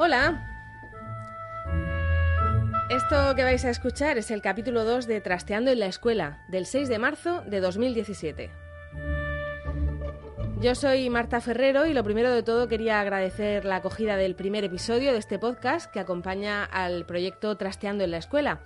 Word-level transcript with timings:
Hola. 0.00 0.46
Esto 2.88 3.34
que 3.34 3.42
vais 3.42 3.64
a 3.64 3.70
escuchar 3.70 4.16
es 4.16 4.30
el 4.30 4.40
capítulo 4.40 4.84
2 4.84 5.08
de 5.08 5.20
Trasteando 5.20 5.72
en 5.72 5.80
la 5.80 5.86
Escuela, 5.86 6.44
del 6.48 6.66
6 6.66 6.88
de 6.88 6.98
marzo 7.00 7.42
de 7.42 7.60
2017. 7.60 8.50
Yo 10.60 10.74
soy 10.76 11.10
Marta 11.10 11.40
Ferrero 11.40 11.84
y 11.84 11.94
lo 11.94 12.04
primero 12.04 12.30
de 12.30 12.44
todo 12.44 12.68
quería 12.68 13.00
agradecer 13.00 13.64
la 13.64 13.76
acogida 13.76 14.16
del 14.16 14.36
primer 14.36 14.62
episodio 14.62 15.12
de 15.12 15.18
este 15.18 15.40
podcast 15.40 15.90
que 15.90 15.98
acompaña 15.98 16.64
al 16.64 17.04
proyecto 17.04 17.56
Trasteando 17.56 18.04
en 18.04 18.12
la 18.12 18.18
Escuela. 18.18 18.60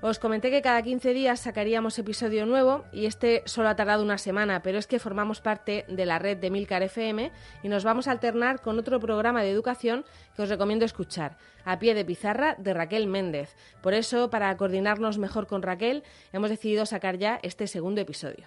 Os 0.00 0.20
comenté 0.20 0.52
que 0.54 0.62
cada 0.62 0.80
15 0.80 1.10
días 1.12 1.40
sacaríamos 1.40 1.98
episodio 1.98 2.46
nuevo 2.46 2.84
y 2.92 3.06
este 3.06 3.42
solo 3.46 3.68
ha 3.68 3.74
tardado 3.74 4.04
una 4.04 4.16
semana, 4.16 4.62
pero 4.62 4.78
es 4.78 4.86
que 4.86 5.00
formamos 5.00 5.40
parte 5.40 5.84
de 5.88 6.06
la 6.06 6.20
red 6.20 6.36
de 6.38 6.50
Milcar 6.50 6.84
FM 6.84 7.32
y 7.64 7.68
nos 7.68 7.82
vamos 7.82 8.06
a 8.06 8.12
alternar 8.12 8.60
con 8.60 8.78
otro 8.78 9.00
programa 9.00 9.42
de 9.42 9.50
educación 9.50 10.04
que 10.36 10.42
os 10.42 10.48
recomiendo 10.48 10.84
escuchar, 10.84 11.36
A 11.64 11.80
pie 11.80 11.94
de 11.94 12.04
pizarra 12.04 12.54
de 12.58 12.74
Raquel 12.74 13.08
Méndez. 13.08 13.56
Por 13.82 13.92
eso, 13.92 14.30
para 14.30 14.56
coordinarnos 14.56 15.18
mejor 15.18 15.48
con 15.48 15.62
Raquel, 15.62 16.04
hemos 16.32 16.50
decidido 16.50 16.86
sacar 16.86 17.18
ya 17.18 17.40
este 17.42 17.66
segundo 17.66 18.00
episodio. 18.00 18.46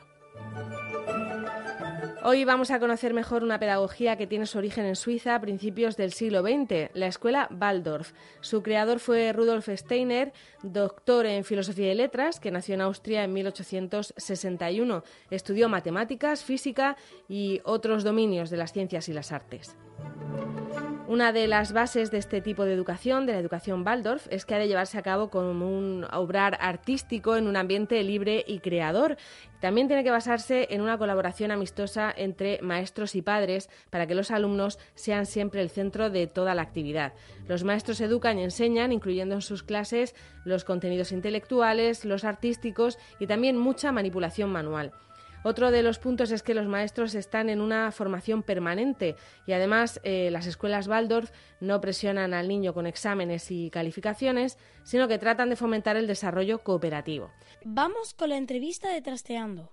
Hoy 2.23 2.45
vamos 2.45 2.69
a 2.69 2.79
conocer 2.79 3.15
mejor 3.15 3.43
una 3.43 3.57
pedagogía 3.57 4.15
que 4.15 4.27
tiene 4.27 4.45
su 4.45 4.59
origen 4.59 4.85
en 4.85 4.95
Suiza 4.95 5.33
a 5.33 5.41
principios 5.41 5.97
del 5.97 6.13
siglo 6.13 6.43
XX, 6.43 6.91
la 6.93 7.07
escuela 7.07 7.49
Waldorf. 7.49 8.11
Su 8.41 8.61
creador 8.61 8.99
fue 8.99 9.33
Rudolf 9.33 9.67
Steiner, 9.69 10.31
doctor 10.61 11.25
en 11.25 11.43
filosofía 11.43 11.91
y 11.91 11.95
letras, 11.95 12.39
que 12.39 12.51
nació 12.51 12.75
en 12.75 12.81
Austria 12.81 13.23
en 13.23 13.33
1861. 13.33 15.03
Estudió 15.31 15.67
matemáticas, 15.67 16.43
física 16.43 16.95
y 17.27 17.59
otros 17.63 18.03
dominios 18.03 18.51
de 18.51 18.57
las 18.57 18.71
ciencias 18.71 19.09
y 19.09 19.13
las 19.13 19.31
artes. 19.31 19.75
Una 21.07 21.33
de 21.33 21.47
las 21.47 21.73
bases 21.73 22.09
de 22.09 22.19
este 22.19 22.39
tipo 22.39 22.63
de 22.63 22.73
educación, 22.73 23.25
de 23.25 23.33
la 23.33 23.39
educación 23.39 23.85
Waldorf, 23.85 24.27
es 24.29 24.45
que 24.45 24.55
ha 24.55 24.59
de 24.59 24.67
llevarse 24.67 24.97
a 24.97 25.01
cabo 25.01 25.29
como 25.29 25.51
un 25.51 26.05
obrar 26.13 26.57
artístico 26.61 27.35
en 27.35 27.47
un 27.47 27.57
ambiente 27.57 28.01
libre 28.03 28.45
y 28.47 28.59
creador. 28.59 29.17
También 29.59 29.87
tiene 29.87 30.05
que 30.05 30.11
basarse 30.11 30.67
en 30.69 30.79
una 30.79 30.97
colaboración 30.97 31.51
amistosa 31.51 32.13
entre 32.15 32.61
maestros 32.61 33.15
y 33.15 33.21
padres 33.21 33.69
para 33.89 34.07
que 34.07 34.15
los 34.15 34.31
alumnos 34.31 34.79
sean 34.95 35.25
siempre 35.25 35.61
el 35.61 35.69
centro 35.69 36.09
de 36.09 36.27
toda 36.27 36.55
la 36.55 36.61
actividad. 36.61 37.13
Los 37.45 37.65
maestros 37.65 37.99
educan 37.99 38.39
y 38.39 38.43
enseñan, 38.43 38.93
incluyendo 38.93 39.35
en 39.35 39.41
sus 39.41 39.63
clases 39.63 40.15
los 40.45 40.63
contenidos 40.63 41.11
intelectuales, 41.11 42.05
los 42.05 42.23
artísticos 42.23 42.97
y 43.19 43.27
también 43.27 43.57
mucha 43.57 43.91
manipulación 43.91 44.49
manual. 44.49 44.93
Otro 45.43 45.71
de 45.71 45.81
los 45.81 45.97
puntos 45.97 46.31
es 46.31 46.43
que 46.43 46.53
los 46.53 46.67
maestros 46.67 47.15
están 47.15 47.49
en 47.49 47.61
una 47.61 47.91
formación 47.91 48.43
permanente 48.43 49.15
y 49.47 49.53
además 49.53 49.99
eh, 50.03 50.29
las 50.31 50.45
escuelas 50.45 50.87
Waldorf 50.87 51.31
no 51.59 51.81
presionan 51.81 52.33
al 52.33 52.47
niño 52.47 52.73
con 52.73 52.85
exámenes 52.85 53.49
y 53.49 53.71
calificaciones, 53.71 54.59
sino 54.83 55.07
que 55.07 55.17
tratan 55.17 55.49
de 55.49 55.55
fomentar 55.55 55.97
el 55.97 56.07
desarrollo 56.07 56.59
cooperativo. 56.59 57.31
Vamos 57.63 58.13
con 58.13 58.29
la 58.29 58.37
entrevista 58.37 58.89
de 58.89 59.01
Trasteando. 59.01 59.71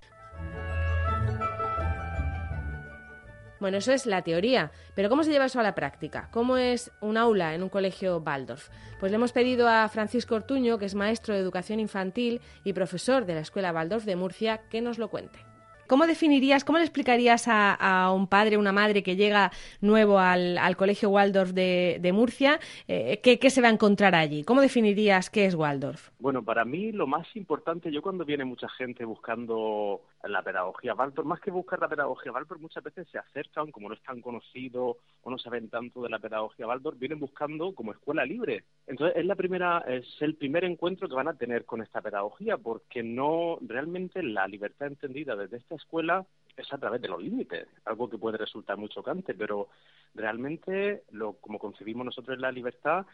Bueno, 3.60 3.78
eso 3.78 3.92
es 3.92 4.06
la 4.06 4.22
teoría, 4.22 4.70
pero 4.94 5.08
¿cómo 5.08 5.24
se 5.24 5.32
lleva 5.32 5.46
eso 5.46 5.58
a 5.58 5.64
la 5.64 5.74
práctica? 5.74 6.28
¿Cómo 6.30 6.56
es 6.56 6.92
un 7.00 7.16
aula 7.16 7.54
en 7.54 7.64
un 7.64 7.68
colegio 7.68 8.22
Waldorf? 8.24 8.68
Pues 9.00 9.10
le 9.10 9.16
hemos 9.16 9.32
pedido 9.32 9.68
a 9.68 9.88
Francisco 9.88 10.36
Ortuño, 10.36 10.78
que 10.78 10.86
es 10.86 10.94
maestro 10.94 11.34
de 11.34 11.40
educación 11.40 11.80
infantil 11.80 12.40
y 12.62 12.72
profesor 12.72 13.26
de 13.26 13.34
la 13.34 13.40
Escuela 13.40 13.72
Waldorf 13.72 14.04
de 14.04 14.14
Murcia, 14.14 14.58
que 14.70 14.80
nos 14.80 14.98
lo 14.98 15.10
cuente. 15.10 15.47
¿Cómo 15.88 16.06
definirías, 16.06 16.64
cómo 16.64 16.78
le 16.78 16.84
explicarías 16.84 17.46
a, 17.48 18.12
un 18.14 18.26
padre, 18.26 18.58
una 18.58 18.72
madre 18.72 19.02
que 19.02 19.16
llega 19.16 19.50
nuevo 19.80 20.18
al, 20.18 20.76
Colegio 20.76 21.08
Waldorf 21.10 21.52
de, 21.52 22.10
Murcia, 22.12 22.60
eh, 22.86 23.20
¿qué, 23.22 23.50
se 23.50 23.62
va 23.62 23.68
a 23.68 23.72
encontrar 23.72 24.14
allí? 24.14 24.44
¿Cómo 24.44 24.60
definirías 24.60 25.30
qué 25.30 25.46
es 25.46 25.54
Waldorf? 25.54 26.10
Bueno, 26.18 26.44
para 26.44 26.64
mí 26.64 26.92
lo 26.92 27.06
más 27.06 27.26
importante, 27.34 27.90
yo 27.90 28.02
cuando 28.02 28.24
viene 28.24 28.44
mucha 28.44 28.68
gente 28.68 29.04
buscando 29.04 30.02
la 30.24 30.42
pedagogía 30.42 30.94
Waldorf, 30.94 31.26
más 31.26 31.40
que 31.40 31.50
buscar 31.50 31.80
la 31.80 31.88
pedagogía 31.88 32.32
Waldorf, 32.32 32.60
muchas 32.60 32.82
veces 32.82 33.06
se 33.08 33.18
acercan, 33.18 33.70
como 33.70 33.88
no 33.88 33.94
es 33.94 34.02
tan 34.02 34.20
conocido 34.20 34.98
o 35.22 35.30
no 35.30 35.38
saben 35.38 35.68
tanto 35.68 36.02
de 36.02 36.08
la 36.08 36.18
pedagogía 36.18 36.66
Waldorf, 36.66 36.98
vienen 36.98 37.20
buscando 37.20 37.74
como 37.74 37.92
escuela 37.92 38.24
libre. 38.24 38.64
Entonces 38.86 39.16
es 39.16 39.26
la 39.26 39.36
primera, 39.36 39.84
es 39.86 40.06
el 40.20 40.34
primer 40.34 40.64
encuentro 40.64 41.08
que 41.08 41.14
van 41.14 41.28
a 41.28 41.34
tener 41.34 41.64
con 41.64 41.82
esta 41.82 42.00
pedagogía, 42.00 42.56
porque 42.56 43.02
no 43.02 43.58
realmente 43.60 44.22
la 44.22 44.48
libertad 44.48 44.88
entendida 44.88 45.36
desde 45.36 45.58
esta 45.58 45.76
escuela 45.76 46.26
es 46.56 46.72
a 46.72 46.78
través 46.78 47.00
de 47.00 47.08
los 47.08 47.22
límites, 47.22 47.68
algo 47.84 48.10
que 48.10 48.18
puede 48.18 48.38
resultar 48.38 48.76
muy 48.76 48.88
chocante, 48.88 49.34
pero 49.34 49.68
realmente 50.14 51.04
lo 51.12 51.34
como 51.34 51.58
concebimos 51.58 52.04
nosotros 52.04 52.38
la 52.38 52.50
libertad 52.50 53.06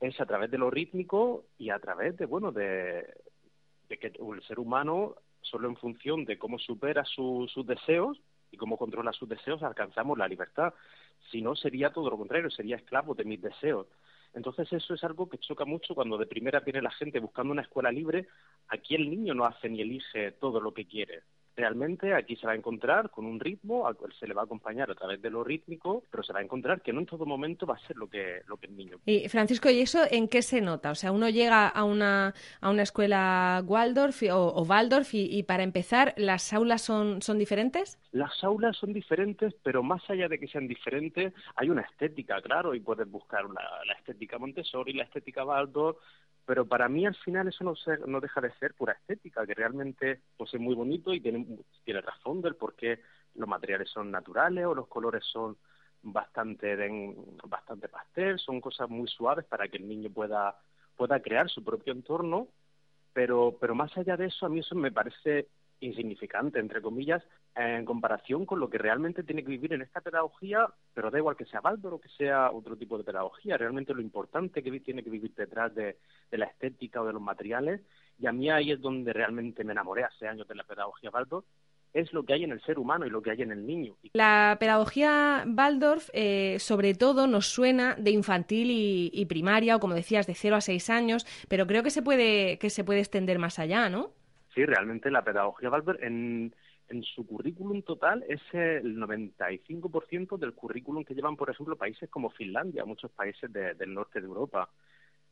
es 0.00 0.18
a 0.20 0.26
través 0.26 0.50
de 0.50 0.58
lo 0.58 0.70
rítmico 0.70 1.44
y 1.58 1.70
a 1.70 1.78
través 1.78 2.16
de 2.16 2.26
bueno 2.26 2.50
de, 2.50 3.06
que 3.88 4.06
el 4.06 4.42
ser 4.42 4.58
humano 4.58 5.16
solo 5.42 5.68
en 5.68 5.76
función 5.76 6.24
de 6.24 6.38
cómo 6.38 6.58
supera 6.58 7.04
sus 7.04 7.66
deseos 7.66 8.20
y 8.50 8.56
cómo 8.56 8.76
controla 8.76 9.12
sus 9.12 9.28
deseos 9.28 9.62
alcanzamos 9.62 10.18
la 10.18 10.28
libertad. 10.28 10.74
Si 11.30 11.40
no 11.42 11.54
sería 11.54 11.92
todo 11.92 12.10
lo 12.10 12.18
contrario, 12.18 12.50
sería 12.50 12.76
esclavo 12.76 13.14
de 13.14 13.24
mis 13.24 13.40
deseos. 13.40 13.86
Entonces 14.32 14.72
eso 14.72 14.94
es 14.94 15.02
algo 15.04 15.28
que 15.28 15.38
choca 15.38 15.64
mucho 15.64 15.94
cuando 15.94 16.16
de 16.16 16.26
primera 16.26 16.60
viene 16.60 16.82
la 16.82 16.90
gente 16.90 17.18
buscando 17.18 17.52
una 17.52 17.62
escuela 17.62 17.90
libre. 17.90 18.28
Aquí 18.68 18.94
el 18.94 19.10
niño 19.10 19.34
no 19.34 19.44
hace 19.44 19.68
ni 19.68 19.80
elige 19.80 20.32
todo 20.32 20.60
lo 20.60 20.72
que 20.72 20.86
quiere 20.86 21.22
realmente 21.56 22.14
aquí 22.14 22.36
se 22.36 22.46
va 22.46 22.52
a 22.52 22.56
encontrar 22.56 23.10
con 23.10 23.26
un 23.26 23.40
ritmo 23.40 23.86
al 23.86 23.96
cual 23.96 24.12
se 24.18 24.26
le 24.26 24.34
va 24.34 24.42
a 24.42 24.44
acompañar 24.44 24.90
a 24.90 24.94
través 24.94 25.20
de 25.20 25.30
lo 25.30 25.44
rítmico, 25.44 26.04
pero 26.10 26.22
se 26.22 26.32
va 26.32 26.40
a 26.40 26.42
encontrar 26.42 26.80
que 26.82 26.92
no 26.92 27.00
en 27.00 27.06
todo 27.06 27.26
momento 27.26 27.66
va 27.66 27.74
a 27.74 27.86
ser 27.86 27.96
lo 27.96 28.08
que, 28.08 28.42
lo 28.46 28.56
que 28.56 28.66
el 28.66 28.76
niño 28.76 28.98
Y 29.06 29.28
Francisco, 29.28 29.70
¿y 29.70 29.80
eso 29.80 30.00
en 30.10 30.28
qué 30.28 30.42
se 30.42 30.60
nota? 30.60 30.90
O 30.90 30.94
sea, 30.94 31.12
uno 31.12 31.28
llega 31.28 31.68
a 31.68 31.84
una, 31.84 32.34
a 32.60 32.70
una 32.70 32.82
escuela 32.82 33.62
Waldorf 33.66 34.22
o, 34.30 34.62
Waldorf 34.62 35.10
y, 35.12 35.42
para 35.42 35.62
empezar, 35.62 36.14
¿las 36.16 36.52
aulas 36.52 36.82
son, 36.82 37.22
son 37.22 37.38
diferentes? 37.38 37.98
Las 38.12 38.42
aulas 38.44 38.76
son 38.76 38.92
diferentes, 38.92 39.54
pero 39.62 39.82
más 39.82 40.08
allá 40.08 40.28
de 40.28 40.38
que 40.38 40.48
sean 40.48 40.66
diferentes, 40.66 41.32
hay 41.56 41.70
una 41.70 41.82
estética, 41.82 42.40
claro, 42.42 42.74
y 42.74 42.80
puedes 42.80 43.10
buscar 43.10 43.44
la 43.44 43.92
estética 43.98 44.38
Montessori, 44.38 44.92
la 44.92 45.04
estética 45.04 45.44
Waldorf, 45.44 45.98
pero 46.50 46.66
para 46.66 46.88
mí 46.88 47.06
al 47.06 47.14
final 47.14 47.46
eso 47.46 47.62
no, 47.62 47.74
no 48.08 48.20
deja 48.20 48.40
de 48.40 48.52
ser 48.54 48.74
pura 48.74 48.94
estética, 48.94 49.46
que 49.46 49.54
realmente 49.54 50.22
pues 50.36 50.52
es 50.52 50.58
muy 50.58 50.74
bonito 50.74 51.14
y 51.14 51.20
tiene, 51.20 51.46
tiene 51.84 52.02
trasfondo 52.02 52.48
el 52.48 52.56
por 52.56 52.74
qué 52.74 52.98
los 53.36 53.48
materiales 53.48 53.88
son 53.88 54.10
naturales 54.10 54.66
o 54.66 54.74
los 54.74 54.88
colores 54.88 55.22
son 55.32 55.56
bastante 56.02 56.76
bastante 57.44 57.88
pastel, 57.88 58.36
son 58.40 58.60
cosas 58.60 58.90
muy 58.90 59.06
suaves 59.06 59.44
para 59.44 59.68
que 59.68 59.76
el 59.76 59.86
niño 59.86 60.10
pueda 60.10 60.58
pueda 60.96 61.20
crear 61.20 61.48
su 61.48 61.62
propio 61.62 61.92
entorno, 61.92 62.48
pero 63.12 63.56
pero 63.60 63.76
más 63.76 63.96
allá 63.96 64.16
de 64.16 64.26
eso 64.26 64.44
a 64.44 64.48
mí 64.48 64.58
eso 64.58 64.74
me 64.74 64.90
parece 64.90 65.46
insignificante, 65.80 66.58
entre 66.58 66.82
comillas, 66.82 67.22
en 67.56 67.84
comparación 67.84 68.46
con 68.46 68.60
lo 68.60 68.70
que 68.70 68.78
realmente 68.78 69.22
tiene 69.22 69.42
que 69.42 69.50
vivir 69.50 69.72
en 69.72 69.82
esta 69.82 70.00
pedagogía, 70.00 70.66
pero 70.94 71.10
da 71.10 71.18
igual 71.18 71.36
que 71.36 71.46
sea 71.46 71.60
Baldor 71.60 71.94
o 71.94 72.00
que 72.00 72.08
sea 72.10 72.50
otro 72.50 72.76
tipo 72.76 72.96
de 72.98 73.04
pedagogía, 73.04 73.56
realmente 73.56 73.94
lo 73.94 74.02
importante 74.02 74.62
que 74.62 74.80
tiene 74.80 75.02
que 75.02 75.10
vivir 75.10 75.34
detrás 75.34 75.74
de, 75.74 75.96
la 76.30 76.46
estética 76.46 77.02
o 77.02 77.06
de 77.06 77.12
los 77.12 77.22
materiales, 77.22 77.80
y 78.18 78.26
a 78.26 78.32
mí 78.32 78.50
ahí 78.50 78.70
es 78.70 78.80
donde 78.80 79.12
realmente 79.12 79.64
me 79.64 79.72
enamoré 79.72 80.04
hace 80.04 80.28
años 80.28 80.46
de 80.46 80.54
la 80.54 80.64
pedagogía 80.64 81.10
Baldor, 81.10 81.44
es 81.92 82.12
lo 82.12 82.24
que 82.24 82.34
hay 82.34 82.44
en 82.44 82.52
el 82.52 82.62
ser 82.62 82.78
humano 82.78 83.06
y 83.06 83.10
lo 83.10 83.22
que 83.22 83.30
hay 83.30 83.42
en 83.42 83.50
el 83.50 83.66
niño. 83.66 83.96
La 84.12 84.56
pedagogía 84.60 85.44
Waldorf, 85.46 86.08
eh, 86.12 86.56
sobre 86.60 86.94
todo, 86.94 87.26
nos 87.26 87.46
suena 87.46 87.96
de 87.96 88.10
infantil 88.10 88.68
y, 88.70 89.26
primaria, 89.26 89.76
o 89.76 89.80
como 89.80 89.94
decías, 89.94 90.26
de 90.26 90.34
0 90.34 90.56
a 90.56 90.60
6 90.60 90.90
años, 90.90 91.26
pero 91.48 91.66
creo 91.66 91.82
que 91.82 91.90
se 91.90 92.02
puede, 92.02 92.58
que 92.58 92.70
se 92.70 92.84
puede 92.84 93.00
extender 93.00 93.38
más 93.38 93.58
allá, 93.58 93.88
¿no? 93.88 94.12
Sí, 94.54 94.64
realmente 94.64 95.10
la 95.10 95.22
pedagogía 95.22 95.70
Waldorf 95.70 96.02
en, 96.02 96.54
en 96.88 97.02
su 97.04 97.26
currículum 97.26 97.82
total 97.82 98.24
es 98.28 98.40
el 98.52 98.96
95% 98.96 100.36
del 100.38 100.54
currículum 100.54 101.04
que 101.04 101.14
llevan, 101.14 101.36
por 101.36 101.48
ejemplo, 101.48 101.76
países 101.76 102.10
como 102.10 102.30
Finlandia, 102.30 102.84
muchos 102.84 103.12
países 103.12 103.50
del 103.52 103.94
norte 103.94 104.20
de 104.20 104.26
Europa. 104.26 104.68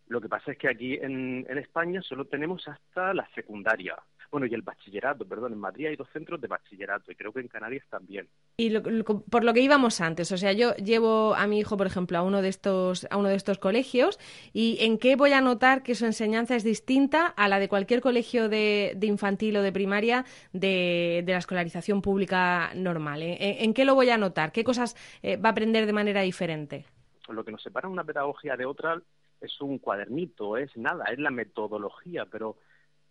Lo 0.06 0.20
que 0.20 0.28
pasa 0.28 0.52
es 0.52 0.58
que 0.58 0.68
aquí 0.68 0.94
en, 0.94 1.46
España 1.58 2.00
solo 2.00 2.26
tenemos 2.26 2.66
hasta 2.66 3.12
la 3.12 3.28
secundaria. 3.34 3.96
Bueno, 4.30 4.46
y 4.46 4.52
el 4.52 4.62
bachillerato, 4.62 5.26
perdón, 5.26 5.54
en 5.54 5.58
Madrid 5.58 5.86
hay 5.86 5.96
dos 5.96 6.08
centros 6.12 6.38
de 6.40 6.48
bachillerato 6.48 7.10
y 7.10 7.14
creo 7.14 7.32
que 7.32 7.40
en 7.40 7.48
Canarias 7.48 7.84
también. 7.88 8.28
Y 8.58 8.78
por 8.78 9.44
lo 9.44 9.54
que 9.54 9.60
íbamos 9.60 10.02
antes, 10.02 10.30
o 10.32 10.36
sea, 10.36 10.52
yo 10.52 10.74
llevo 10.76 11.34
a 11.34 11.46
mi 11.46 11.60
hijo, 11.60 11.78
por 11.78 11.86
ejemplo, 11.86 12.18
a 12.18 12.22
uno 12.22 12.42
de 12.42 12.48
estos 12.48 13.06
a 13.10 13.16
uno 13.16 13.30
de 13.30 13.36
estos 13.36 13.58
colegios 13.58 14.18
y 14.52 14.76
en 14.80 14.98
qué 14.98 15.16
voy 15.16 15.32
a 15.32 15.40
notar 15.40 15.82
que 15.82 15.94
su 15.94 16.04
enseñanza 16.04 16.56
es 16.56 16.64
distinta 16.64 17.26
a 17.26 17.48
la 17.48 17.58
de 17.58 17.68
cualquier 17.68 18.02
colegio 18.02 18.50
de, 18.50 18.98
infantil 19.00 19.56
o 19.56 19.62
de 19.62 19.72
primaria 19.72 20.26
de, 20.52 21.24
la 21.26 21.38
escolarización 21.38 22.02
pública 22.02 22.72
normal. 22.74 23.22
¿En, 23.22 23.72
qué 23.72 23.86
lo 23.86 23.94
voy 23.94 24.10
a 24.10 24.18
notar? 24.18 24.52
¿Qué 24.52 24.62
cosas 24.62 24.94
eh, 25.22 25.36
va 25.38 25.50
a 25.50 25.52
aprender 25.52 25.86
de 25.86 25.92
manera 25.94 26.20
diferente? 26.20 26.84
Lo 27.28 27.44
que 27.44 27.52
nos 27.52 27.62
separa 27.62 27.88
una 27.88 28.04
pedagogía 28.04 28.56
de 28.56 28.66
otra 28.66 29.00
es 29.40 29.60
un 29.60 29.78
cuadernito, 29.78 30.56
es 30.56 30.76
nada, 30.76 31.04
es 31.06 31.18
la 31.18 31.30
metodología, 31.30 32.26
pero 32.26 32.56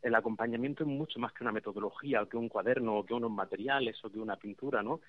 el 0.01 0.15
acompañamiento 0.15 0.83
es 0.83 0.89
mucho 0.89 1.19
más 1.19 1.33
que 1.33 1.43
una 1.43 1.51
metodología, 1.51 2.21
o 2.21 2.29
que 2.29 2.37
un 2.37 2.49
cuaderno, 2.49 2.97
o 2.97 3.05
que 3.05 3.13
unos 3.13 3.31
materiales, 3.31 4.03
o 4.03 4.11
que 4.11 4.19
una 4.19 4.37
pintura, 4.37 4.83
¿no? 4.83 5.01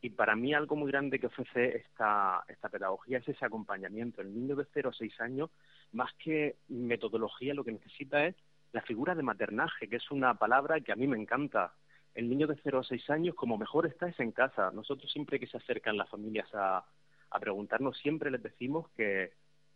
Y 0.00 0.10
para 0.10 0.36
mí 0.36 0.54
algo 0.54 0.76
muy 0.76 0.90
grande 0.90 1.18
que 1.18 1.26
ofrece 1.26 1.78
esta, 1.78 2.44
esta 2.46 2.68
pedagogía 2.68 3.18
es 3.18 3.28
ese 3.28 3.44
acompañamiento. 3.44 4.20
El 4.20 4.32
niño 4.32 4.54
de 4.54 4.66
0 4.72 4.90
a 4.90 4.92
6 4.92 5.20
años, 5.20 5.50
más 5.92 6.12
que 6.14 6.56
metodología, 6.68 7.54
lo 7.54 7.64
que 7.64 7.72
necesita 7.72 8.24
es 8.26 8.36
la 8.72 8.82
figura 8.82 9.14
de 9.14 9.22
maternaje, 9.22 9.88
que 9.88 9.96
es 9.96 10.10
una 10.10 10.34
palabra 10.34 10.80
que 10.80 10.92
a 10.92 10.96
mí 10.96 11.06
me 11.08 11.20
encanta. 11.20 11.72
El 12.14 12.28
niño 12.28 12.46
de 12.46 12.58
0 12.62 12.78
a 12.80 12.84
6 12.84 13.10
años, 13.10 13.34
como 13.34 13.58
mejor 13.58 13.86
está, 13.86 14.08
es 14.08 14.20
en 14.20 14.30
casa. 14.30 14.70
Nosotros 14.72 15.10
siempre 15.10 15.40
que 15.40 15.48
se 15.48 15.56
acercan 15.56 15.96
las 15.96 16.08
familias 16.08 16.48
a, 16.54 16.84
a 17.30 17.40
preguntarnos, 17.40 17.98
siempre 17.98 18.30
les 18.30 18.42
decimos 18.42 18.88
que, 18.96 19.32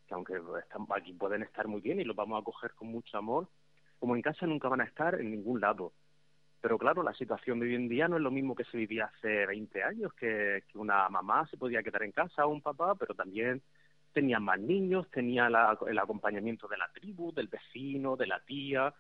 que 0.06 0.14
aunque 0.14 0.41
están, 0.61 0.87
aquí 0.94 1.12
pueden 1.14 1.43
estar 1.43 1.67
muy 1.67 1.81
bien 1.81 2.00
y 2.00 2.05
los 2.05 2.17
vamos 2.17 2.41
a 2.41 2.44
coger 2.44 2.73
con 2.73 2.88
mucho 2.88 3.19
amor, 3.19 3.49
como 4.02 4.16
en 4.16 4.22
casa 4.22 4.49
nunca 4.49 4.69
van 4.69 4.81
a 4.81 4.84
estar 4.84 5.14
en 5.20 5.31
ningún 5.31 5.60
lado. 5.60 5.93
Pero 6.60 6.76
claro, 6.76 7.04
la 7.04 7.14
situación 7.14 7.60
de 7.60 7.66
hoy 7.66 7.76
en 7.76 7.88
día 7.88 8.08
no 8.08 8.16
es 8.16 8.22
lo 8.22 8.32
mismo 8.32 8.56
que 8.56 8.64
se 8.64 8.76
vivía 8.76 9.04
hace 9.04 9.46
20 9.46 9.81
años, 9.84 10.12
que, 10.14 10.64
una 10.75 11.08
mamá 11.08 11.46
se 11.46 11.56
podía 11.56 11.84
quedar 11.84 12.02
en 12.02 12.10
casa 12.10 12.44
o 12.44 12.49
un 12.49 12.60
papá, 12.60 12.96
pero 12.96 13.14
también 13.14 13.62
tenía 14.12 14.40
más 14.40 14.58
niños, 14.58 15.08
tenía 15.12 15.46
el 15.46 15.99
acompañamiento 16.00 16.66
de 16.66 16.78
la 16.78 16.90
tribu, 16.93 17.32
del 17.32 17.46
vecino, 17.46 18.16
de 18.16 18.26
la 18.26 18.40
tía. 18.40 18.93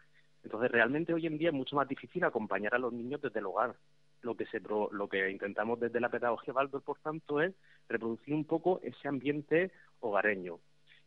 Entonces, 0.44 0.70
realmente 0.70 1.12
hoy 1.12 1.26
en 1.26 1.36
día 1.36 1.48
es 1.48 1.54
mucho 1.54 1.74
más 1.74 1.88
difícil 1.88 2.22
acompañar 2.22 2.72
a 2.76 2.78
los 2.78 2.92
niños 2.92 3.20
desde 3.20 3.40
el 3.40 3.46
hogar. 3.46 3.74
Lo 4.20 4.36
que, 4.36 4.46
se, 4.46 4.60
lo 4.60 5.08
que 5.08 5.28
intentamos 5.32 5.80
desde 5.80 5.98
la 5.98 6.10
pedagogía 6.10 6.54
Baldor, 6.54 6.82
por 6.82 7.00
tanto, 7.00 7.40
es 7.40 7.52
reproducir 7.88 8.34
un 8.34 8.44
poco 8.44 8.78
ese 8.84 9.08
ambiente 9.08 9.72
hogareño 9.98 10.60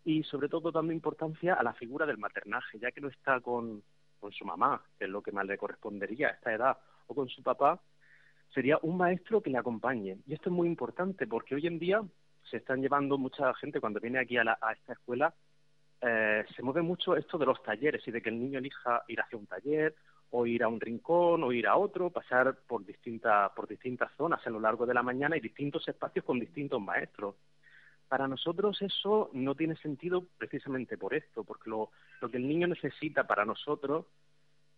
y 0.06 0.24
sobre 0.24 0.48
todo 0.48 0.72
dando 0.72 0.94
importancia 0.94 1.56
a 1.56 1.63
la 1.63 1.74
figura 1.74 2.06
del 2.06 2.19
maternaje, 2.19 2.80
ya 2.80 2.92
que 2.92 3.02
no 3.02 3.10
está 3.10 3.42
con, 3.42 3.84
con 4.19 4.31
su 4.31 4.46
mamá, 4.46 4.81
que 4.98 5.06
es 5.06 5.10
lo 5.10 5.22
que 5.22 5.31
más 5.31 5.46
le 5.46 5.57
correspondería 5.57 6.28
a 6.28 6.31
esta 6.31 6.54
edad, 6.54 6.78
o 7.07 7.16
con 7.16 7.28
su 7.28 7.42
papá, 7.42 7.81
sería 8.54 8.78
un 8.84 8.98
maestro 8.98 9.42
que 9.42 9.50
le 9.50 9.57
acompañe. 9.57 10.19
Y 10.28 10.34
esto 10.36 10.50
es 10.50 10.56
muy 10.56 10.68
importante 10.68 11.25
porque 11.28 11.56
hoy 11.56 11.66
en 11.68 11.80
día 11.80 12.04
se 12.50 12.57
están 12.57 12.81
llevando 12.81 13.18
mucha 13.18 13.54
gente 13.56 13.81
cuando 13.81 14.00
viene 14.00 14.19
aquí 14.19 14.38
a, 14.38 14.44
la, 14.44 14.57
a 14.62 14.74
esta 14.74 14.94
escuela, 14.94 15.34
eh, 16.02 16.46
se 16.56 16.62
mueve 16.62 16.84
mucho 16.84 17.16
esto 17.16 17.40
de 17.40 17.48
los 17.48 17.62
talleres 17.63 18.07
y 18.07 18.12
de 18.12 18.22
que 18.22 18.30
el 18.30 18.40
niño 18.40 18.60
elija 18.60 19.04
ir 19.07 19.19
hacia 19.19 19.40
un 19.40 19.48
taller 19.48 19.96
o 20.30 20.46
ir 20.46 20.63
a 20.63 20.68
un 20.68 20.80
rincón 20.80 21.44
o 21.44 21.52
ir 21.52 21.68
a 21.68 21.78
otro, 21.78 22.12
pasar 22.12 22.60
por 22.68 22.86
distintas, 22.86 23.52
por 23.54 23.68
distintas 23.68 24.12
zonas 24.16 24.46
a 24.46 24.50
lo 24.52 24.60
largo 24.60 24.86
de 24.86 24.94
la 24.94 25.02
mañana 25.02 25.36
y 25.36 25.40
distintos 25.40 25.88
espacios 25.88 26.24
con 26.24 26.40
distintos 26.40 26.80
maestros. 26.80 27.36
Para 28.16 28.30
nosotros 28.30 28.82
eso 28.82 29.30
no 29.34 29.56
tiene 29.56 29.76
sentido 29.76 30.26
precisamente 30.38 30.98
por 30.98 31.14
esto, 31.14 31.44
porque 31.44 31.70
lo, 31.70 31.92
que 32.32 32.38
el 32.38 32.48
niño 32.48 32.66
necesita 32.66 33.28
para 33.28 33.44
nosotros 33.44 34.06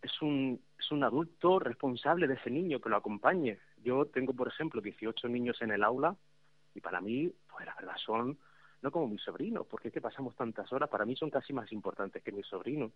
es 0.02 0.10
un, 0.20 0.60
es 0.76 0.90
un 0.90 1.04
adulto 1.04 1.60
responsable 1.60 2.26
de 2.26 2.34
ese 2.34 2.50
niño 2.50 2.80
que 2.80 2.88
lo 2.88 2.96
acompañe. 2.96 3.60
Yo 3.84 4.06
tengo, 4.06 4.32
por 4.32 4.48
ejemplo, 4.48 4.80
18 4.80 5.28
niños 5.28 5.62
en 5.62 5.70
el 5.70 5.84
aula 5.84 6.16
y 6.74 6.80
para 6.80 7.00
mí, 7.00 7.32
pues 7.48 7.64
la 7.64 7.76
verdad 7.76 7.94
son 8.04 8.36
no 8.82 8.90
como 8.90 9.06
mis 9.06 9.22
sobrinos, 9.22 9.68
porque 9.70 9.86
es 9.86 9.94
que 9.94 10.00
pasamos 10.00 10.34
tantas 10.34 10.72
horas, 10.72 10.88
para 10.88 11.04
mí 11.04 11.14
son 11.14 11.30
casi 11.30 11.52
más 11.52 11.70
importantes 11.70 12.24
que 12.24 12.32
mis 12.32 12.46
sobrinos. 12.48 12.90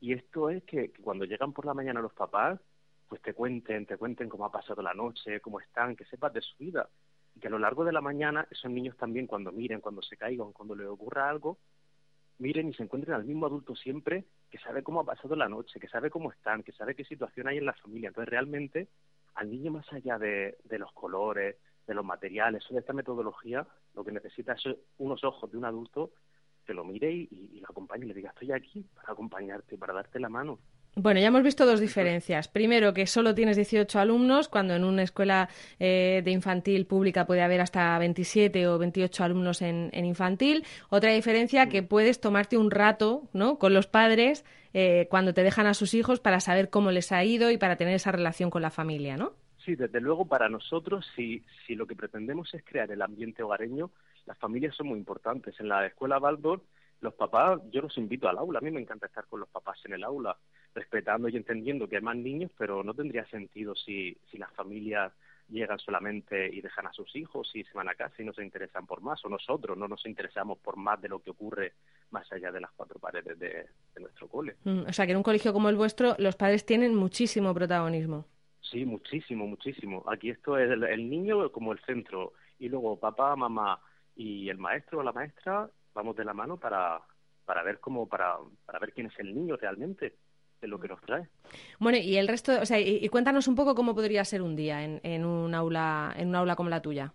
Y 0.00 0.12
esto 0.12 0.48
es 0.48 0.62
que, 0.62 0.92
que, 0.92 1.02
cuando 1.02 1.24
llegan 1.24 1.52
por 1.52 1.66
la 1.66 1.74
mañana 1.74 2.00
los 2.00 2.12
papás, 2.12 2.60
pues 3.08 3.20
te 3.20 3.34
cuenten, 3.34 3.84
te 3.86 3.96
cuenten 3.96 4.28
cómo 4.28 4.44
ha 4.44 4.52
pasado 4.52 4.80
la 4.80 4.94
noche, 4.94 5.40
cómo 5.40 5.58
están, 5.58 5.96
que 5.96 6.04
sepas 6.04 6.32
de 6.32 6.40
su 6.40 6.56
vida 6.56 6.88
y 7.34 7.40
que 7.40 7.48
a 7.48 7.50
lo 7.50 7.58
largo 7.58 7.84
de 7.84 7.92
la 7.92 8.00
mañana 8.00 8.46
esos 8.50 8.70
niños 8.70 8.96
también 8.96 9.26
cuando 9.26 9.52
miren, 9.52 9.80
cuando 9.80 10.02
se 10.02 10.16
caigan, 10.16 10.52
cuando 10.52 10.74
les 10.74 10.86
ocurra 10.86 11.28
algo, 11.28 11.58
miren 12.38 12.68
y 12.68 12.74
se 12.74 12.82
encuentren 12.82 13.14
al 13.14 13.24
mismo 13.24 13.46
adulto 13.46 13.74
siempre 13.74 14.24
que 14.50 14.58
sabe 14.58 14.82
cómo 14.82 15.00
ha 15.00 15.04
pasado 15.04 15.36
la 15.36 15.48
noche, 15.48 15.80
que 15.80 15.88
sabe 15.88 16.10
cómo 16.10 16.30
están, 16.32 16.62
que 16.62 16.72
sabe 16.72 16.94
qué 16.94 17.04
situación 17.04 17.48
hay 17.48 17.58
en 17.58 17.66
la 17.66 17.74
familia. 17.74 18.08
Entonces 18.08 18.30
realmente 18.30 18.88
al 19.34 19.50
niño 19.50 19.70
más 19.72 19.90
allá 19.92 20.18
de, 20.18 20.58
de 20.64 20.78
los 20.78 20.92
colores, 20.92 21.56
de 21.86 21.94
los 21.94 22.04
materiales 22.04 22.64
o 22.70 22.74
de 22.74 22.80
esta 22.80 22.92
metodología, 22.92 23.66
lo 23.94 24.04
que 24.04 24.12
necesita 24.12 24.52
es 24.52 24.62
unos 24.98 25.24
ojos 25.24 25.50
de 25.50 25.58
un 25.58 25.64
adulto 25.64 26.12
que 26.64 26.74
lo 26.74 26.84
mire 26.84 27.10
y, 27.10 27.28
y, 27.30 27.60
lo 27.60 27.66
acompañe 27.68 28.04
y 28.04 28.08
le 28.08 28.14
diga 28.14 28.30
estoy 28.30 28.52
aquí 28.52 28.86
para 28.94 29.12
acompañarte, 29.12 29.76
para 29.76 29.92
darte 29.92 30.20
la 30.20 30.28
mano. 30.28 30.58
Bueno, 30.94 31.20
ya 31.20 31.28
hemos 31.28 31.42
visto 31.42 31.64
dos 31.64 31.80
diferencias. 31.80 32.48
Primero, 32.48 32.92
que 32.92 33.06
solo 33.06 33.34
tienes 33.34 33.56
18 33.56 33.98
alumnos, 33.98 34.48
cuando 34.48 34.74
en 34.74 34.84
una 34.84 35.02
escuela 35.02 35.48
eh, 35.80 36.20
de 36.22 36.30
infantil 36.30 36.84
pública 36.84 37.24
puede 37.24 37.40
haber 37.40 37.62
hasta 37.62 37.98
27 37.98 38.68
o 38.68 38.78
28 38.78 39.24
alumnos 39.24 39.62
en, 39.62 39.90
infantil. 39.94 40.66
Otra 40.90 41.10
diferencia, 41.12 41.70
que 41.70 41.82
puedes 41.82 42.20
tomarte 42.20 42.58
un 42.58 42.70
rato 42.70 43.22
¿no? 43.32 43.58
con 43.58 43.72
los 43.72 43.86
padres 43.86 44.44
eh, 44.74 45.06
cuando 45.08 45.32
te 45.32 45.42
dejan 45.42 45.66
a 45.66 45.72
sus 45.72 45.94
hijos 45.94 46.20
para 46.20 46.40
saber 46.40 46.68
cómo 46.68 46.90
les 46.90 47.10
ha 47.10 47.24
ido 47.24 47.50
y 47.50 47.56
para 47.56 47.76
tener 47.76 47.94
esa 47.94 48.12
relación 48.12 48.50
con 48.50 48.60
la 48.60 48.70
familia, 48.70 49.16
¿no? 49.16 49.32
Sí, 49.64 49.76
desde 49.76 50.00
luego 50.00 50.26
para 50.26 50.50
nosotros, 50.50 51.06
si, 51.16 51.42
si 51.66 51.74
lo 51.74 51.86
que 51.86 51.96
pretendemos 51.96 52.52
es 52.52 52.62
crear 52.64 52.90
el 52.90 53.00
ambiente 53.00 53.42
hogareño, 53.42 53.90
las 54.26 54.36
familias 54.36 54.74
son 54.76 54.88
muy 54.88 54.98
importantes. 54.98 55.58
En 55.58 55.68
la 55.68 55.86
escuela 55.86 56.18
Baldor, 56.18 56.62
los 57.00 57.14
papás, 57.14 57.60
yo 57.70 57.80
los 57.80 57.96
invito 57.96 58.28
al 58.28 58.38
aula. 58.38 58.58
A 58.58 58.62
mí 58.62 58.70
me 58.70 58.80
encanta 58.80 59.06
estar 59.06 59.26
con 59.26 59.40
los 59.40 59.48
papás 59.48 59.78
en 59.84 59.94
el 59.94 60.04
aula 60.04 60.36
respetando 60.74 61.28
y 61.28 61.36
entendiendo 61.36 61.88
que 61.88 61.96
hay 61.96 62.02
más 62.02 62.16
niños, 62.16 62.50
pero 62.56 62.82
no 62.82 62.94
tendría 62.94 63.24
sentido 63.26 63.74
si, 63.74 64.16
si 64.30 64.38
las 64.38 64.52
familias 64.52 65.12
llegan 65.48 65.78
solamente 65.78 66.48
y 66.52 66.60
dejan 66.60 66.86
a 66.86 66.92
sus 66.92 67.14
hijos 67.14 67.50
y 67.54 67.62
se 67.64 67.74
van 67.74 67.88
a 67.88 67.94
casa 67.94 68.14
y 68.20 68.24
no 68.24 68.32
se 68.32 68.42
interesan 68.42 68.86
por 68.86 69.02
más, 69.02 69.24
o 69.24 69.28
nosotros 69.28 69.76
no 69.76 69.86
nos 69.86 70.04
interesamos 70.06 70.58
por 70.58 70.76
más 70.76 71.00
de 71.00 71.08
lo 71.08 71.20
que 71.20 71.30
ocurre 71.30 71.74
más 72.10 72.30
allá 72.32 72.50
de 72.50 72.60
las 72.60 72.70
cuatro 72.72 72.98
paredes 72.98 73.38
de, 73.38 73.66
nuestro 74.00 74.28
cole. 74.28 74.56
Mm, 74.64 74.86
o 74.88 74.92
sea, 74.92 75.06
que 75.06 75.12
en 75.12 75.18
un 75.18 75.22
colegio 75.22 75.52
como 75.52 75.68
el 75.68 75.76
vuestro 75.76 76.14
los 76.18 76.36
padres 76.36 76.64
tienen 76.64 76.94
muchísimo 76.94 77.54
protagonismo. 77.54 78.26
Sí, 78.60 78.84
muchísimo, 78.86 79.46
muchísimo. 79.46 80.04
Aquí 80.06 80.30
esto 80.30 80.56
es 80.56 80.70
el, 80.70 81.10
niño 81.10 81.50
como 81.52 81.72
el 81.72 81.80
centro 81.80 82.32
y 82.58 82.68
luego 82.68 82.98
papá, 82.98 83.36
mamá 83.36 83.80
y 84.16 84.48
el 84.48 84.58
maestro 84.58 85.00
o 85.00 85.02
la 85.02 85.12
maestra 85.12 85.68
vamos 85.94 86.16
de 86.16 86.24
la 86.24 86.32
mano 86.32 86.56
para, 86.56 87.00
para 87.44 87.62
ver 87.62 87.80
cómo, 87.80 88.08
para, 88.08 88.36
para 88.64 88.78
ver 88.78 88.92
quién 88.92 89.08
es 89.08 89.18
el 89.18 89.34
niño 89.34 89.56
realmente 89.56 90.14
de 90.62 90.68
lo 90.68 90.80
que 90.80 90.88
nos 90.88 91.00
trae. 91.02 91.28
Bueno, 91.78 91.98
y 91.98 92.16
el 92.16 92.28
resto, 92.28 92.58
o 92.62 92.64
sea, 92.64 92.80
y, 92.80 93.06
cuéntanos 93.08 93.48
un 93.48 93.56
poco 93.56 93.74
cómo 93.74 93.94
podría 93.94 94.24
ser 94.24 94.40
un 94.40 94.56
día 94.56 94.82
en, 94.82 95.00
en, 95.02 95.26
un 95.26 95.54
aula, 95.54 96.14
en 96.16 96.28
un 96.28 96.36
aula 96.36 96.56
como 96.56 96.70
la 96.70 96.80
tuya. 96.80 97.12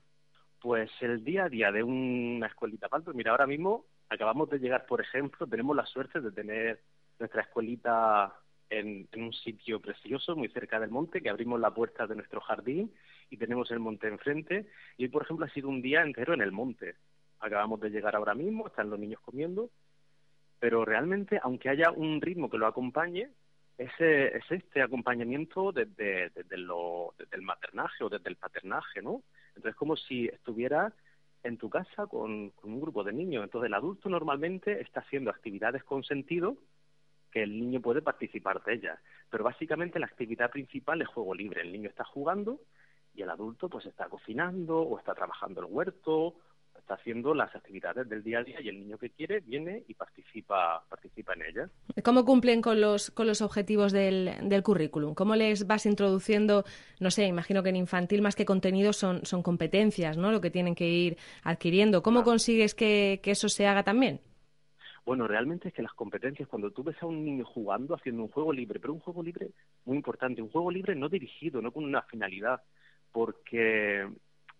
Pues 0.61 0.91
el 1.01 1.23
día 1.23 1.45
a 1.45 1.49
día 1.49 1.71
de 1.71 1.81
una 1.81 2.47
escuelita 2.47 2.89
Palto, 2.89 3.13
mira, 3.13 3.31
ahora 3.31 3.47
mismo 3.47 3.85
acabamos 4.09 4.49
de 4.49 4.59
llegar, 4.59 4.85
por 4.85 5.01
ejemplo, 5.01 5.47
tenemos 5.47 5.75
la 5.75 5.85
suerte 5.85 6.19
de 6.19 6.31
tener 6.31 6.81
nuestra 7.19 7.41
escuelita 7.41 8.33
en, 8.69 9.07
en, 9.11 9.23
un 9.23 9.33
sitio 9.33 9.79
precioso, 9.79 10.35
muy 10.35 10.49
cerca 10.49 10.79
del 10.79 10.91
monte, 10.91 11.21
que 11.21 11.29
abrimos 11.29 11.59
la 11.59 11.73
puerta 11.73 12.05
de 12.05 12.15
nuestro 12.15 12.41
jardín 12.41 12.91
y 13.29 13.37
tenemos 13.37 13.71
el 13.71 13.79
monte 13.79 14.07
enfrente. 14.07 14.67
Y 14.97 15.05
hoy, 15.05 15.09
por 15.09 15.23
ejemplo, 15.23 15.45
ha 15.45 15.49
sido 15.49 15.69
un 15.69 15.81
día 15.81 16.01
entero 16.01 16.33
en 16.33 16.41
el 16.41 16.51
monte. 16.51 16.95
Acabamos 17.39 17.79
de 17.79 17.91
llegar 17.91 18.15
ahora 18.15 18.33
mismo, 18.33 18.67
están 18.67 18.89
los 18.89 18.99
niños 18.99 19.21
comiendo 19.21 19.69
pero 20.59 20.85
realmente, 20.85 21.39
aunque 21.41 21.69
haya 21.69 21.91
un 21.91 22.21
ritmo 22.21 22.49
que 22.49 22.57
lo 22.57 22.67
acompañe, 22.67 23.29
ese, 23.77 24.35
es 24.35 24.43
este 24.49 24.81
acompañamiento 24.81 25.71
desde, 25.71 26.29
desde, 26.31 26.57
lo, 26.57 27.13
el 27.31 27.41
maternaje 27.43 28.03
o 28.03 28.09
desde 28.09 28.29
el 28.29 28.35
paternaje, 28.35 29.01
¿no? 29.01 29.21
Entonces, 29.49 29.75
como 29.75 29.95
si 29.95 30.25
estuviera 30.25 30.93
en 31.43 31.57
tu 31.57 31.69
casa 31.69 32.07
con, 32.07 32.49
con, 32.51 32.73
un 32.73 32.81
grupo 32.81 33.03
de 33.03 33.13
niños. 33.13 33.43
Entonces, 33.43 33.67
el 33.67 33.73
adulto 33.75 34.09
normalmente 34.09 34.81
está 34.81 35.01
haciendo 35.01 35.29
actividades 35.29 35.83
con 35.83 36.03
sentido 36.03 36.57
que 37.31 37.43
el 37.43 37.59
niño 37.59 37.81
puede 37.81 38.01
participar 38.01 38.63
de 38.63 38.73
ellas. 38.73 38.99
Pero 39.29 39.43
básicamente 39.43 39.99
la 39.99 40.07
actividad 40.07 40.49
principal 40.49 41.01
es 41.01 41.07
juego 41.07 41.35
libre. 41.35 41.61
El 41.61 41.71
niño 41.71 41.89
está 41.89 42.03
jugando 42.03 42.59
y 43.13 43.21
el 43.21 43.29
adulto 43.29 43.69
pues 43.69 43.85
está 43.85 44.07
cocinando 44.09 44.79
o 44.79 44.97
está 44.97 45.13
trabajando 45.13 45.61
el 45.61 45.67
huerto 45.67 46.35
está 46.87 46.93
haciendo 46.93 47.33
las 47.33 47.53
actividades 47.53 48.07
del 48.07 48.23
día 48.23 48.39
a 48.39 48.43
día 48.43 48.61
y 48.61 48.69
el 48.69 48.79
niño 48.79 48.97
que 48.97 49.09
quiere 49.09 49.41
viene 49.41 49.83
y 49.89 49.93
participa, 49.93 50.81
participa 50.87 51.33
en 51.33 51.41
ellas. 51.41 51.71
¿Cómo 52.01 52.23
cumplen 52.23 52.61
con 52.61 52.79
los, 52.79 53.11
con 53.11 53.27
los 53.27 53.41
objetivos 53.41 53.91
del, 53.91 54.31
del 54.43 54.63
currículum? 54.63 55.13
¿Cómo 55.13 55.35
les 55.35 55.67
vas 55.67 55.85
introduciendo, 55.85 56.63
no 57.01 57.11
sé, 57.11 57.25
imagino 57.25 57.61
que 57.61 57.69
en 57.69 57.75
infantil 57.75 58.21
más 58.21 58.37
que 58.37 58.45
contenidos 58.45 58.95
son, 58.95 59.25
son 59.25 59.43
competencias, 59.43 60.15
¿no? 60.15 60.31
Lo 60.31 60.39
que 60.39 60.49
tienen 60.49 60.75
que 60.75 60.87
ir 60.87 61.17
adquiriendo. 61.43 62.01
¿Cómo 62.01 62.23
consigues 62.23 62.73
que, 62.73 63.19
que 63.21 63.31
eso 63.31 63.49
se 63.49 63.67
haga 63.67 63.83
también? 63.83 64.21
Bueno, 65.05 65.27
realmente 65.27 65.67
es 65.67 65.73
que 65.73 65.81
las 65.81 65.93
competencias, 65.93 66.47
cuando 66.47 66.71
tú 66.71 66.83
ves 66.83 66.95
a 67.01 67.05
un 67.05 67.25
niño 67.25 67.43
jugando, 67.43 67.95
haciendo 67.95 68.23
un 68.23 68.29
juego 68.29 68.53
libre, 68.53 68.79
pero 68.79 68.93
un 68.93 69.01
juego 69.01 69.21
libre 69.21 69.49
muy 69.83 69.97
importante, 69.97 70.41
un 70.41 70.51
juego 70.51 70.71
libre 70.71 70.95
no 70.95 71.09
dirigido, 71.09 71.61
no 71.61 71.73
con 71.73 71.83
una 71.83 72.01
finalidad, 72.03 72.61
porque 73.11 74.07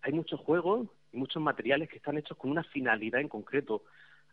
hay 0.02 0.12
muchos 0.12 0.40
juegos 0.40 0.88
y 1.12 1.16
muchos 1.16 1.42
materiales 1.42 1.88
que 1.88 1.96
están 1.96 2.18
hechos 2.18 2.36
con 2.36 2.50
una 2.50 2.64
finalidad 2.64 3.20
en 3.20 3.28
concreto. 3.28 3.84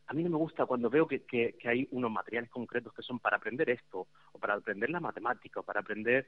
A 0.07 0.13
mí 0.13 0.23
no 0.23 0.29
me 0.29 0.37
gusta 0.37 0.65
cuando 0.65 0.89
veo 0.89 1.07
que, 1.07 1.23
que, 1.23 1.55
hay 1.65 1.87
unos 1.91 2.11
materiales 2.11 2.49
concretos 2.49 2.93
que 2.93 3.01
son 3.01 3.19
para 3.19 3.37
aprender 3.37 3.69
esto, 3.69 4.07
o 4.31 4.39
para 4.39 4.53
aprender 4.53 4.89
la 4.89 4.99
matemática, 4.99 5.61
o 5.61 5.63
para 5.63 5.79
aprender 5.79 6.27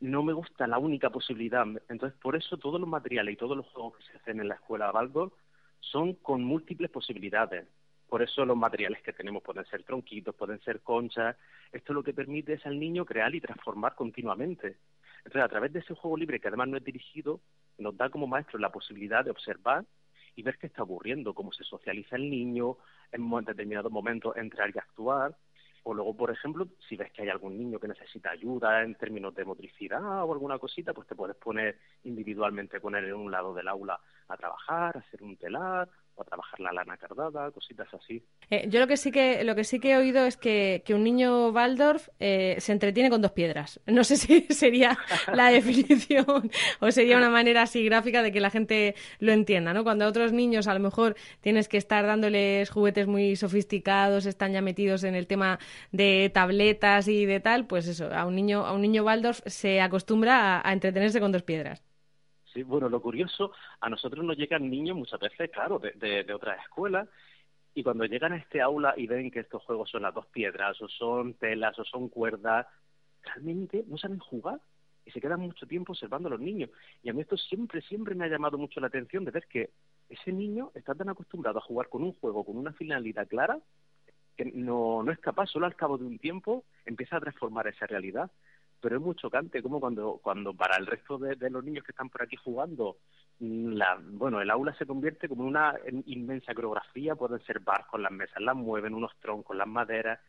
no 0.00 0.22
me 0.22 0.32
gusta 0.32 0.66
la 0.66 0.78
única 0.78 1.10
posibilidad. 1.10 1.66
Entonces, 1.88 2.18
por 2.20 2.36
eso 2.36 2.56
todos 2.56 2.80
los 2.80 2.88
materiales 2.88 3.34
y 3.34 3.36
todos 3.36 3.56
los 3.56 3.66
juegos 3.66 3.96
que 3.96 4.04
se 4.04 4.16
hacen 4.18 4.40
en 4.40 4.48
la 4.48 4.54
escuela 4.54 4.92
Baldor 4.92 5.32
son 5.80 6.14
con 6.14 6.44
múltiples 6.44 6.90
posibilidades. 6.90 7.66
Por 8.08 8.22
eso 8.22 8.44
los 8.46 8.56
materiales 8.56 9.02
que 9.02 9.12
tenemos 9.12 9.42
pueden 9.42 9.66
ser 9.66 9.82
tronquitos, 9.82 10.34
pueden 10.34 10.60
ser 10.60 10.80
conchas. 10.80 11.36
Esto 11.72 11.92
lo 11.92 12.02
que 12.02 12.14
permite 12.14 12.54
es 12.54 12.64
al 12.64 12.78
niño 12.78 13.04
crear 13.04 13.34
y 13.34 13.40
transformar 13.40 13.94
continuamente. 13.94 14.78
Entonces, 15.18 15.42
a 15.42 15.48
través 15.48 15.72
de 15.72 15.80
ese 15.80 15.94
juego 15.94 16.16
libre, 16.16 16.40
que 16.40 16.48
además 16.48 16.68
no 16.68 16.76
es 16.78 16.84
dirigido, 16.84 17.40
nos 17.78 17.96
da 17.96 18.10
como 18.10 18.26
maestro 18.26 18.58
la 18.58 18.70
posibilidad 18.70 19.24
de 19.24 19.30
observar 19.30 19.84
y 20.36 20.42
ver 20.42 20.58
qué 20.58 20.66
está 20.68 20.82
ocurriendo, 20.82 21.34
cómo 21.34 21.52
se 21.52 21.64
socializa 21.64 22.16
el 22.16 22.30
niño, 22.30 22.76
en 23.10 23.28
determinados 23.44 23.90
momentos 23.90 24.36
entrar 24.36 24.70
y 24.74 24.78
actuar, 24.78 25.36
o 25.84 25.94
luego, 25.94 26.14
por 26.14 26.30
ejemplo, 26.30 26.68
si 26.88 26.96
ves 26.96 27.10
que 27.12 27.22
hay 27.22 27.28
algún 27.28 27.56
niño 27.56 27.78
que 27.78 27.88
necesita 27.88 28.30
ayuda 28.30 28.82
en 28.82 28.94
términos 28.94 29.34
de 29.34 29.44
motricidad 29.44 30.22
o 30.24 30.32
alguna 30.32 30.58
cosita, 30.58 30.92
pues 30.92 31.08
te 31.08 31.14
puedes 31.14 31.36
poner 31.36 31.78
individualmente 32.04 32.80
con 32.80 32.94
él 32.94 33.06
en 33.06 33.14
un 33.14 33.30
lado 33.30 33.54
del 33.54 33.68
aula 33.68 33.98
a 34.28 34.36
trabajar, 34.36 34.96
a 34.96 35.00
hacer 35.00 35.22
un 35.22 35.36
telar 35.36 35.88
o 36.18 36.24
trabajar 36.24 36.60
la 36.60 36.72
lana 36.72 36.96
cardada, 36.96 37.50
cositas 37.52 37.88
así. 37.94 38.22
Eh, 38.50 38.66
yo 38.68 38.80
lo 38.80 38.86
que 38.86 38.96
sí 38.96 39.12
que 39.12 39.44
lo 39.44 39.54
que 39.54 39.64
sí 39.64 39.78
que 39.78 39.92
he 39.92 39.96
oído 39.96 40.26
es 40.26 40.36
que, 40.36 40.82
que 40.84 40.94
un 40.94 41.04
niño 41.04 41.50
Waldorf 41.50 42.08
eh, 42.18 42.56
se 42.58 42.72
entretiene 42.72 43.08
con 43.08 43.22
dos 43.22 43.32
piedras. 43.32 43.80
No 43.86 44.04
sé 44.04 44.16
si 44.18 44.42
sería 44.50 44.98
la 45.32 45.50
definición 45.50 46.50
o 46.80 46.90
sería 46.90 47.16
una 47.16 47.30
manera 47.30 47.62
así 47.62 47.84
gráfica 47.84 48.22
de 48.22 48.32
que 48.32 48.40
la 48.40 48.50
gente 48.50 48.94
lo 49.20 49.32
entienda, 49.32 49.72
¿no? 49.72 49.84
Cuando 49.84 50.04
a 50.04 50.08
otros 50.08 50.32
niños 50.32 50.66
a 50.66 50.74
lo 50.74 50.80
mejor 50.80 51.14
tienes 51.40 51.68
que 51.68 51.76
estar 51.76 52.04
dándoles 52.06 52.70
juguetes 52.70 53.06
muy 53.06 53.36
sofisticados, 53.36 54.26
están 54.26 54.52
ya 54.52 54.60
metidos 54.60 55.04
en 55.04 55.14
el 55.14 55.26
tema 55.26 55.58
de 55.92 56.30
tabletas 56.34 57.08
y 57.08 57.26
de 57.26 57.40
tal, 57.40 57.66
pues 57.66 57.86
eso, 57.86 58.12
a 58.12 58.26
un 58.26 58.34
niño 58.34 58.66
a 58.66 58.72
un 58.72 58.82
niño 58.82 59.04
Waldorf 59.04 59.40
se 59.46 59.80
acostumbra 59.80 60.60
a 60.66 60.72
entretenerse 60.72 61.20
con 61.20 61.32
dos 61.32 61.42
piedras. 61.42 61.87
Sí, 62.52 62.62
bueno, 62.62 62.88
lo 62.88 63.00
curioso, 63.02 63.52
a 63.80 63.90
nosotros 63.90 64.24
nos 64.24 64.36
llegan 64.36 64.70
niños 64.70 64.96
muchas 64.96 65.20
veces, 65.20 65.50
claro, 65.50 65.78
de, 65.78 65.92
de, 66.24 66.34
otras 66.34 66.62
escuelas, 66.62 67.08
y 67.74 67.82
cuando 67.82 68.04
llegan 68.06 68.32
a 68.32 68.38
este 68.38 68.60
aula 68.60 68.94
y 68.96 69.06
ven 69.06 69.30
que 69.30 69.40
estos 69.40 69.62
juegos 69.64 69.90
son 69.90 70.02
las 70.02 70.14
dos 70.14 70.26
piedras, 70.26 70.80
o 70.80 70.88
son 70.88 71.34
telas, 71.34 71.78
o 71.78 71.84
son 71.84 72.08
cuerdas, 72.08 72.66
realmente 73.22 73.84
no 73.86 73.98
saben 73.98 74.18
jugar 74.18 74.60
y 75.04 75.10
se 75.10 75.20
quedan 75.20 75.40
mucho 75.40 75.66
tiempo 75.66 75.92
observando 75.92 76.28
a 76.28 76.30
los 76.32 76.40
niños. 76.40 76.70
Y 77.02 77.10
a 77.10 77.12
mí 77.12 77.20
esto 77.20 77.36
siempre, 77.36 77.82
siempre 77.82 78.14
me 78.14 78.24
ha 78.24 78.28
llamado 78.28 78.58
mucho 78.58 78.80
la 78.80 78.88
atención 78.88 79.24
de 79.24 79.30
ver 79.30 79.46
que 79.46 79.70
ese 80.08 80.32
niño 80.32 80.70
está 80.74 80.94
tan 80.94 81.08
acostumbrado 81.08 81.58
a 81.58 81.62
jugar 81.62 81.88
con 81.88 82.02
un 82.02 82.12
juego, 82.14 82.44
con 82.44 82.56
una 82.56 82.72
finalidad 82.72 83.28
clara, 83.28 83.58
que 84.36 84.46
no, 84.46 85.02
no 85.02 85.12
es 85.12 85.18
capaz, 85.18 85.46
solo 85.48 85.66
al 85.66 85.76
cabo 85.76 85.98
de 85.98 86.04
un 86.04 86.18
tiempo 86.18 86.64
empieza 86.84 87.16
a 87.16 87.20
transformar 87.20 87.66
esa 87.68 87.86
realidad 87.86 88.30
pero 88.80 88.96
es 88.96 89.02
muy 89.02 89.14
chocante 89.16 89.62
como 89.62 89.80
cuando, 89.80 90.20
cuando 90.22 90.54
para 90.54 90.76
el 90.76 90.86
resto 90.86 91.18
de, 91.18 91.36
los 91.50 91.64
niños 91.64 91.84
que 91.84 91.92
están 91.92 92.10
por 92.10 92.22
aquí 92.22 92.36
jugando, 92.36 92.98
mm, 93.40 93.72
la, 93.72 93.98
bueno, 94.00 94.40
el 94.40 94.50
aula 94.50 94.74
se 94.74 94.86
convierte 94.86 95.28
como 95.28 95.44
una 95.44 95.74
inmensa 96.06 96.54
coreografía, 96.54 97.14
pueden 97.14 97.40
ser 97.44 97.60
barcos, 97.60 98.00
las 98.00 98.12
mesas 98.12 98.40
las 98.40 98.56
mueven, 98.56 98.94
unos 98.94 99.12
troncos, 99.20 99.56
las 99.56 99.68
maderas, 99.68 100.20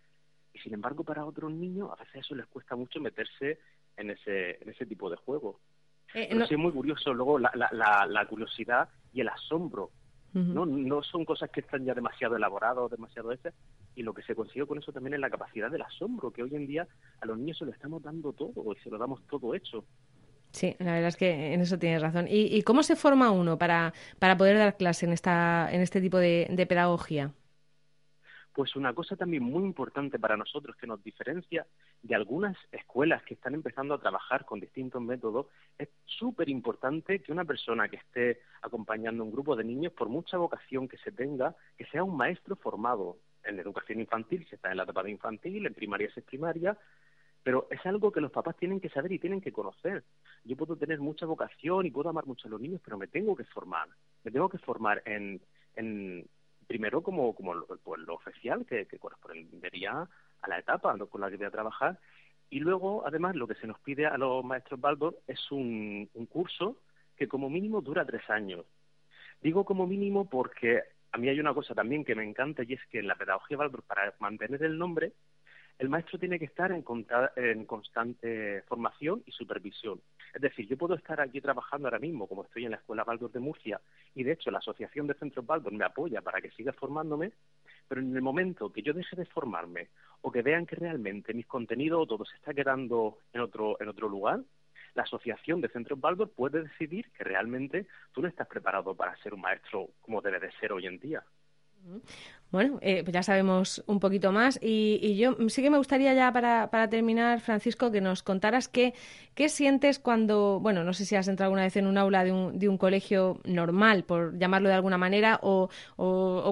y 0.53 0.59
sin 0.59 0.73
embargo 0.73 1.03
para 1.03 1.25
otros 1.25 1.51
niños 1.51 1.89
a 1.91 1.95
veces 1.95 2.25
eso 2.25 2.35
les 2.35 2.47
cuesta 2.47 2.75
mucho 2.75 2.99
meterse 2.99 3.59
en 3.97 4.11
ese, 4.11 4.61
en 4.61 4.69
ese 4.69 4.85
tipo 4.85 5.09
de 5.09 5.17
juego. 5.17 5.59
Eh, 6.13 6.27
pero 6.31 6.47
sí 6.47 6.55
es 6.55 6.59
muy 6.59 6.71
curioso 6.71 7.13
luego 7.13 7.37
la, 7.37 7.51
la, 7.53 8.07
la, 8.07 8.25
curiosidad 8.25 8.89
y 9.13 9.21
el 9.21 9.29
asombro 9.29 9.91
no, 10.33 10.65
no 10.65 11.01
son 11.01 11.25
cosas 11.25 11.49
que 11.49 11.61
están 11.61 11.85
ya 11.85 11.93
demasiado 11.93 12.35
elaboradas 12.35 12.77
o 12.77 12.89
demasiado 12.89 13.31
hechas, 13.31 13.53
y 13.99 14.03
lo 14.03 14.13
que 14.13 14.23
se 14.23 14.33
consigue 14.33 14.65
con 14.65 14.77
eso 14.77 14.93
también 14.93 15.15
es 15.15 15.19
la 15.19 15.29
capacidad 15.29 15.69
del 15.69 15.81
asombro, 15.81 16.31
que 16.31 16.41
hoy 16.41 16.55
en 16.55 16.65
día 16.65 16.87
a 17.19 17.25
los 17.25 17.37
niños 17.37 17.57
se 17.57 17.65
lo 17.65 17.71
estamos 17.71 18.01
dando 18.01 18.31
todo 18.31 18.71
y 18.71 18.81
se 18.81 18.89
lo 18.89 18.97
damos 18.97 19.21
todo 19.27 19.53
hecho. 19.53 19.83
Sí, 20.51 20.73
la 20.79 20.93
verdad 20.93 21.09
es 21.09 21.17
que 21.17 21.53
en 21.53 21.59
eso 21.59 21.77
tienes 21.77 22.01
razón. 22.01 22.25
¿Y, 22.29 22.61
cómo 22.63 22.81
se 22.81 22.95
forma 22.95 23.29
uno 23.29 23.57
para, 23.57 23.93
para 24.17 24.37
poder 24.37 24.57
dar 24.57 24.77
clase 24.77 25.05
en, 25.05 25.11
esta, 25.11 25.67
en 25.69 25.81
este 25.81 25.99
tipo 25.99 26.17
de, 26.17 26.47
de 26.49 26.65
pedagogía? 26.65 27.33
Pues 28.53 28.77
una 28.77 28.93
cosa 28.93 29.17
también 29.17 29.43
muy 29.43 29.63
importante 29.63 30.17
para 30.17 30.37
nosotros 30.37 30.77
que 30.77 30.87
nos 30.87 31.03
diferencia 31.03 31.67
de 32.01 32.15
algunas 32.15 32.55
escuelas 32.71 33.21
que 33.23 33.33
están 33.33 33.53
empezando 33.53 33.93
a 33.93 33.99
trabajar 33.99 34.45
con 34.45 34.61
distintos 34.61 35.01
métodos, 35.01 35.47
es 35.77 35.89
súper 36.05 36.47
importante 36.47 37.19
que 37.19 37.33
una 37.33 37.43
persona 37.43 37.89
que 37.89 37.97
esté 37.97 38.39
acompañando 38.61 39.23
a 39.23 39.25
un 39.25 39.31
grupo 39.33 39.57
de 39.57 39.65
niños, 39.65 39.91
por 39.91 40.07
mucha 40.07 40.37
vocación 40.37 40.87
que 40.87 40.97
se 40.99 41.11
tenga, 41.11 41.53
que 41.77 41.85
sea 41.87 42.03
un 42.03 42.15
maestro 42.15 42.55
formado 42.55 43.17
en 43.43 43.59
educación 43.59 43.99
infantil, 43.99 44.45
si 44.47 44.55
está 44.55 44.71
en 44.71 44.77
la 44.77 44.83
etapa 44.83 45.03
de 45.03 45.11
infantil, 45.11 45.65
en 45.65 45.73
primaria 45.73 46.11
si 46.13 46.19
es 46.19 46.25
primaria, 46.25 46.77
pero 47.43 47.67
es 47.69 47.85
algo 47.85 48.11
que 48.11 48.21
los 48.21 48.31
papás 48.31 48.57
tienen 48.57 48.79
que 48.79 48.89
saber 48.89 49.11
y 49.11 49.19
tienen 49.19 49.41
que 49.41 49.51
conocer. 49.51 50.03
Yo 50.43 50.55
puedo 50.55 50.75
tener 50.75 50.99
mucha 50.99 51.25
vocación 51.25 51.85
y 51.85 51.91
puedo 51.91 52.09
amar 52.09 52.25
mucho 52.25 52.47
a 52.47 52.51
los 52.51 52.61
niños, 52.61 52.81
pero 52.83 52.97
me 52.97 53.07
tengo 53.07 53.35
que 53.35 53.45
formar. 53.45 53.87
Me 54.23 54.31
tengo 54.31 54.49
que 54.49 54.57
formar 54.57 55.01
en, 55.05 55.41
en 55.75 56.27
primero 56.67 57.01
como, 57.01 57.33
como 57.33 57.53
lo, 57.53 57.65
pues, 57.65 58.01
lo 58.01 58.15
oficial 58.15 58.65
que, 58.65 58.85
que 58.85 58.99
correspondería 58.99 60.07
a 60.41 60.49
la 60.49 60.59
etapa 60.59 60.97
con 60.97 61.21
la 61.21 61.29
que 61.29 61.37
voy 61.37 61.45
a 61.45 61.51
trabajar. 61.51 61.99
Y 62.49 62.59
luego, 62.59 63.05
además, 63.05 63.35
lo 63.35 63.47
que 63.47 63.55
se 63.55 63.67
nos 63.67 63.79
pide 63.79 64.05
a 64.05 64.17
los 64.17 64.43
maestros 64.43 64.79
Baldor 64.79 65.19
es 65.27 65.51
un 65.51 66.07
curso 66.29 66.77
que 67.15 67.27
como 67.27 67.49
mínimo 67.49 67.81
dura 67.81 68.05
tres 68.05 68.29
años. 68.29 68.65
Digo 69.41 69.63
como 69.65 69.87
mínimo 69.87 70.29
porque 70.29 70.83
a 71.11 71.17
mí 71.17 71.29
hay 71.29 71.39
una 71.39 71.53
cosa 71.53 71.73
también 71.73 72.05
que 72.05 72.15
me 72.15 72.23
encanta 72.23 72.63
y 72.63 72.73
es 72.73 72.85
que 72.89 72.99
en 72.99 73.07
la 73.07 73.15
pedagogía 73.15 73.57
Baldor, 73.57 73.83
para 73.83 74.13
mantener 74.19 74.63
el 74.63 74.77
nombre, 74.77 75.13
el 75.79 75.87
maestro 75.87 76.19
tiene 76.19 76.37
que 76.37 76.45
estar 76.45 76.71
en, 76.71 76.83
en, 77.37 77.65
constante 77.65 78.63
formación 78.63 79.23
y 79.25 79.31
supervisión. 79.31 80.01
Es 80.33 80.41
decir, 80.41 80.67
yo 80.67 80.77
puedo 80.77 80.93
estar 80.93 81.21
aquí 81.21 81.39
trabajando 81.39 81.87
ahora 81.87 81.99
mismo, 81.99 82.27
como 82.27 82.43
estoy 82.43 82.65
en 82.65 82.71
la 82.71 82.77
Escuela 82.77 83.05
Baldor 83.05 83.31
de 83.31 83.39
Murcia, 83.39 83.79
y 84.13 84.23
de 84.23 84.33
hecho 84.33 84.51
la 84.51 84.57
Asociación 84.59 85.07
de 85.07 85.13
Centros 85.13 85.45
Baldor 85.45 85.71
me 85.71 85.85
apoya 85.85 86.21
para 86.21 86.41
que 86.41 86.51
siga 86.51 86.73
formándome, 86.73 87.31
pero 87.87 88.01
en 88.01 88.13
el 88.13 88.21
momento 88.21 88.71
que 88.71 88.81
yo 88.81 88.93
deje 88.93 89.15
de 89.15 89.25
formarme 89.25 89.87
o 90.21 90.31
que 90.31 90.41
vean 90.41 90.65
que 90.65 90.75
realmente 90.75 91.33
mis 91.33 91.47
contenidos 91.47 92.01
o 92.03 92.07
todo 92.07 92.25
se 92.25 92.35
está 92.35 92.53
quedando 92.53 93.19
en 93.31 93.39
otro, 93.39 93.77
en 93.79 93.87
otro 93.87 94.09
lugar, 94.09 94.41
la 94.99 95.03
Asociación 95.03 95.61
de 95.61 95.69
Centros 95.69 95.97
Baldor 95.97 96.29
puede 96.29 96.63
decidir 96.63 97.09
que 97.11 97.23
realmente 97.23 97.87
tú 98.11 98.21
no 98.21 98.27
estás 98.27 98.49
preparado 98.49 98.93
para 98.95 99.15
ser 99.23 99.33
un 99.33 99.39
maestro 99.39 99.87
como 100.01 100.21
debe 100.21 100.41
de 100.41 100.51
ser 100.59 100.73
hoy 100.73 100.87
en 100.87 100.99
día. 100.99 101.23
Bueno, 102.51 102.79
eh, 102.81 103.03
pues 103.03 103.13
ya 103.13 103.23
sabemos 103.23 103.81
un 103.87 104.01
poquito 104.01 104.33
más 104.33 104.59
y, 104.61 105.15
yo 105.15 105.37
sí 105.47 105.61
que 105.61 105.69
me 105.69 105.77
gustaría 105.77 106.13
ya 106.13 106.33
para, 106.33 106.89
terminar, 106.89 107.39
Francisco, 107.39 107.91
que 107.91 108.01
nos 108.01 108.23
contaras 108.23 108.67
qué, 108.67 108.93
sientes 109.47 109.99
cuando, 109.99 110.59
bueno, 110.59 110.83
no 110.83 110.91
sé 110.91 111.05
si 111.05 111.15
has 111.15 111.29
entrado 111.29 111.47
alguna 111.47 111.63
vez 111.63 111.77
en 111.77 111.87
un 111.87 111.97
aula 111.97 112.25
de 112.25 112.33
un, 112.33 112.59
de 112.59 112.67
un 112.67 112.77
colegio 112.77 113.39
normal, 113.45 114.03
por 114.03 114.37
llamarlo 114.37 114.67
de 114.67 114.75
alguna 114.75 114.97
manera, 114.97 115.39
o, 115.41 115.69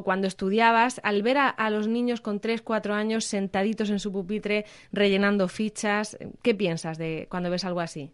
cuando 0.06 0.28
estudiabas, 0.28 1.02
al 1.04 1.22
ver 1.22 1.38
a, 1.40 1.50
a, 1.50 1.70
los 1.70 1.90
niños 1.90 2.22
con 2.22 2.40
tres, 2.40 2.62
cuatro 2.62 2.94
años 2.94 3.26
sentaditos 3.26 3.90
en 3.90 4.00
su 4.00 4.14
pupitre 4.14 4.64
rellenando 4.94 5.50
fichas, 5.50 6.18
¿qué 6.42 6.56
piensas 6.56 6.98
de 6.98 7.28
cuando 7.30 7.50
ves 7.50 7.66
algo 7.66 7.82
así? 7.82 8.14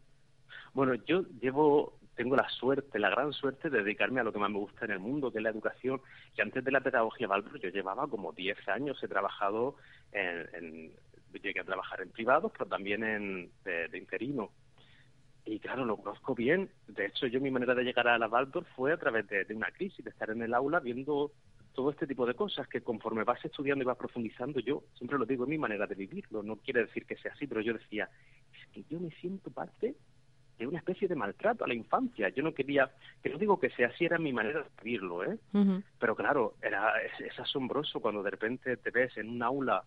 Bueno, 0.74 0.96
yo 1.06 1.24
llevo 1.40 2.00
tengo 2.16 2.36
la 2.36 2.48
suerte, 2.50 3.00
la 3.00 3.10
gran 3.10 3.34
suerte 3.34 3.70
de 3.70 3.80
dedicarme 3.84 4.20
a 4.20 4.24
lo 4.24 4.32
que 4.32 4.40
más 4.40 4.52
me 4.52 4.60
gusta 4.60 4.86
en 4.86 4.92
el 4.92 5.00
mundo, 5.00 5.32
que 5.32 5.40
es 5.40 5.44
la 5.44 5.50
educación. 5.50 6.02
Y 6.38 6.42
antes 6.42 6.64
de 6.64 6.72
la 6.72 6.82
pedagogía 6.82 7.28
Valverde 7.28 7.60
yo 7.60 7.70
llevaba 7.70 8.08
como 8.08 8.32
10 8.34 8.68
años, 8.70 9.02
he 9.04 9.08
trabajado 9.08 9.76
en, 10.12 10.92
llegué 11.42 11.60
a 11.60 11.64
trabajar 11.64 12.02
en 12.02 12.10
privados, 12.10 12.52
pero 12.52 12.68
también 12.68 13.04
en, 13.04 13.52
de, 13.64 13.98
interino. 13.98 14.52
Y 15.46 15.60
claro, 15.60 15.86
lo 15.86 15.98
conozco 15.98 16.36
bien. 16.36 16.70
De 16.88 17.08
hecho, 17.08 17.28
yo 17.28 17.42
mi 17.42 17.52
manera 17.52 17.76
de 17.76 17.84
llegar 17.84 18.08
a 18.08 18.18
la 18.18 18.28
Waldorf 18.28 18.68
fue 18.76 18.94
a 18.94 18.98
través 18.98 19.28
de, 19.28 19.46
una 19.54 19.72
crisis, 19.72 20.04
de 20.06 20.12
estar 20.12 20.30
en 20.30 20.42
el 20.42 20.54
aula 20.54 20.80
viendo 20.80 21.32
todo 21.74 21.90
este 21.90 22.06
tipo 22.06 22.28
de 22.28 22.36
cosas 22.36 22.68
que 22.68 22.82
conforme 22.82 23.24
vas 23.24 23.44
estudiando 23.44 23.84
y 23.84 23.88
vas 23.88 23.98
profundizando, 23.98 24.60
yo 24.60 24.84
siempre 24.94 25.18
lo 25.18 25.26
digo, 25.26 25.44
es 25.44 25.50
mi 25.50 25.58
manera 25.58 25.88
de 25.88 25.96
vivirlo. 25.96 26.44
No 26.44 26.58
quiere 26.58 26.82
decir 26.82 27.08
que 27.08 27.18
sea 27.18 27.32
así, 27.34 27.48
pero 27.48 27.62
yo 27.62 27.74
decía, 27.74 28.08
es 28.54 28.68
que 28.72 28.84
yo 28.84 29.00
me 29.00 29.10
siento 29.10 29.50
parte 29.50 29.96
de 30.58 30.68
una 30.68 30.80
especie 30.80 31.08
de 31.08 31.16
maltrato 31.16 31.64
a 31.64 31.68
la 31.68 31.74
infancia. 31.74 32.30
Yo 32.30 32.44
no 32.44 32.54
quería, 32.54 32.92
que 33.22 33.30
no 33.30 33.38
digo 33.38 33.60
que 33.60 33.70
sea 33.72 33.88
así, 33.88 34.06
era 34.06 34.18
mi 34.18 34.34
manera 34.34 34.62
de 34.62 34.70
vivirlo, 34.84 35.24
¿eh? 35.24 35.38
Pero 36.00 36.16
claro, 36.16 36.56
era, 36.62 36.94
es, 37.02 37.40
asombroso 37.40 38.00
cuando 38.00 38.24
de 38.24 38.32
repente 38.32 38.78
te 38.78 38.92
ves 38.92 39.16
en 39.18 39.30
un 39.30 39.44
aula 39.44 39.84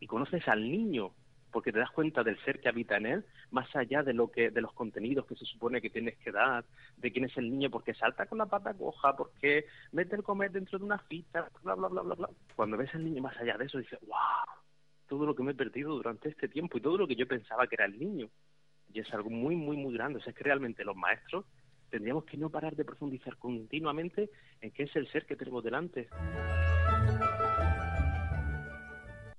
y 0.00 0.06
conoces 0.06 0.46
al 0.48 0.70
niño 0.70 1.12
porque 1.50 1.72
te 1.72 1.78
das 1.78 1.92
cuenta 1.92 2.24
del 2.24 2.36
ser 2.44 2.60
que 2.60 2.68
habita 2.68 2.96
en 2.96 3.06
él, 3.06 3.24
más 3.52 3.74
allá 3.76 4.02
de 4.02 4.12
lo 4.12 4.28
que 4.28 4.50
de 4.50 4.60
los 4.60 4.72
contenidos 4.72 5.24
que 5.24 5.36
se 5.36 5.44
supone 5.44 5.80
que 5.80 5.88
tienes 5.88 6.16
que 6.18 6.32
dar, 6.32 6.64
de 6.96 7.12
quién 7.12 7.26
es 7.26 7.36
el 7.36 7.48
niño, 7.48 7.70
porque 7.70 7.94
salta 7.94 8.26
con 8.26 8.38
la 8.38 8.46
pata 8.46 8.74
coja, 8.74 9.14
porque 9.14 9.66
mete 9.92 10.16
el 10.16 10.24
comer 10.24 10.50
dentro 10.50 10.80
de 10.80 10.84
una 10.84 10.98
fita, 10.98 11.48
bla 11.62 11.76
bla 11.76 11.86
bla 11.86 12.02
bla 12.02 12.14
bla. 12.16 12.30
Cuando 12.56 12.76
ves 12.76 12.92
al 12.92 13.04
niño 13.04 13.22
más 13.22 13.36
allá 13.36 13.56
de 13.56 13.66
eso 13.66 13.78
dices, 13.78 14.00
"Wow, 14.00 14.64
todo 15.06 15.26
lo 15.26 15.36
que 15.36 15.44
me 15.44 15.52
he 15.52 15.54
perdido 15.54 15.94
durante 15.94 16.28
este 16.28 16.48
tiempo 16.48 16.76
y 16.76 16.80
todo 16.80 16.98
lo 16.98 17.06
que 17.06 17.14
yo 17.14 17.28
pensaba 17.28 17.68
que 17.68 17.76
era 17.76 17.84
el 17.84 18.00
niño." 18.00 18.28
Y 18.94 19.00
es 19.00 19.12
algo 19.12 19.28
muy 19.28 19.56
muy 19.56 19.76
muy 19.76 19.92
grande, 19.92 20.20
o 20.20 20.22
sea, 20.22 20.30
es 20.30 20.36
que 20.36 20.44
realmente 20.44 20.84
los 20.84 20.96
maestros 20.96 21.44
tendríamos 21.90 22.24
que 22.24 22.38
no 22.38 22.48
parar 22.48 22.74
de 22.74 22.84
profundizar 22.84 23.36
continuamente 23.36 24.30
en 24.62 24.70
qué 24.70 24.84
es 24.84 24.96
el 24.96 25.06
ser 25.12 25.26
que 25.26 25.36
tenemos 25.36 25.62
delante. 25.62 26.08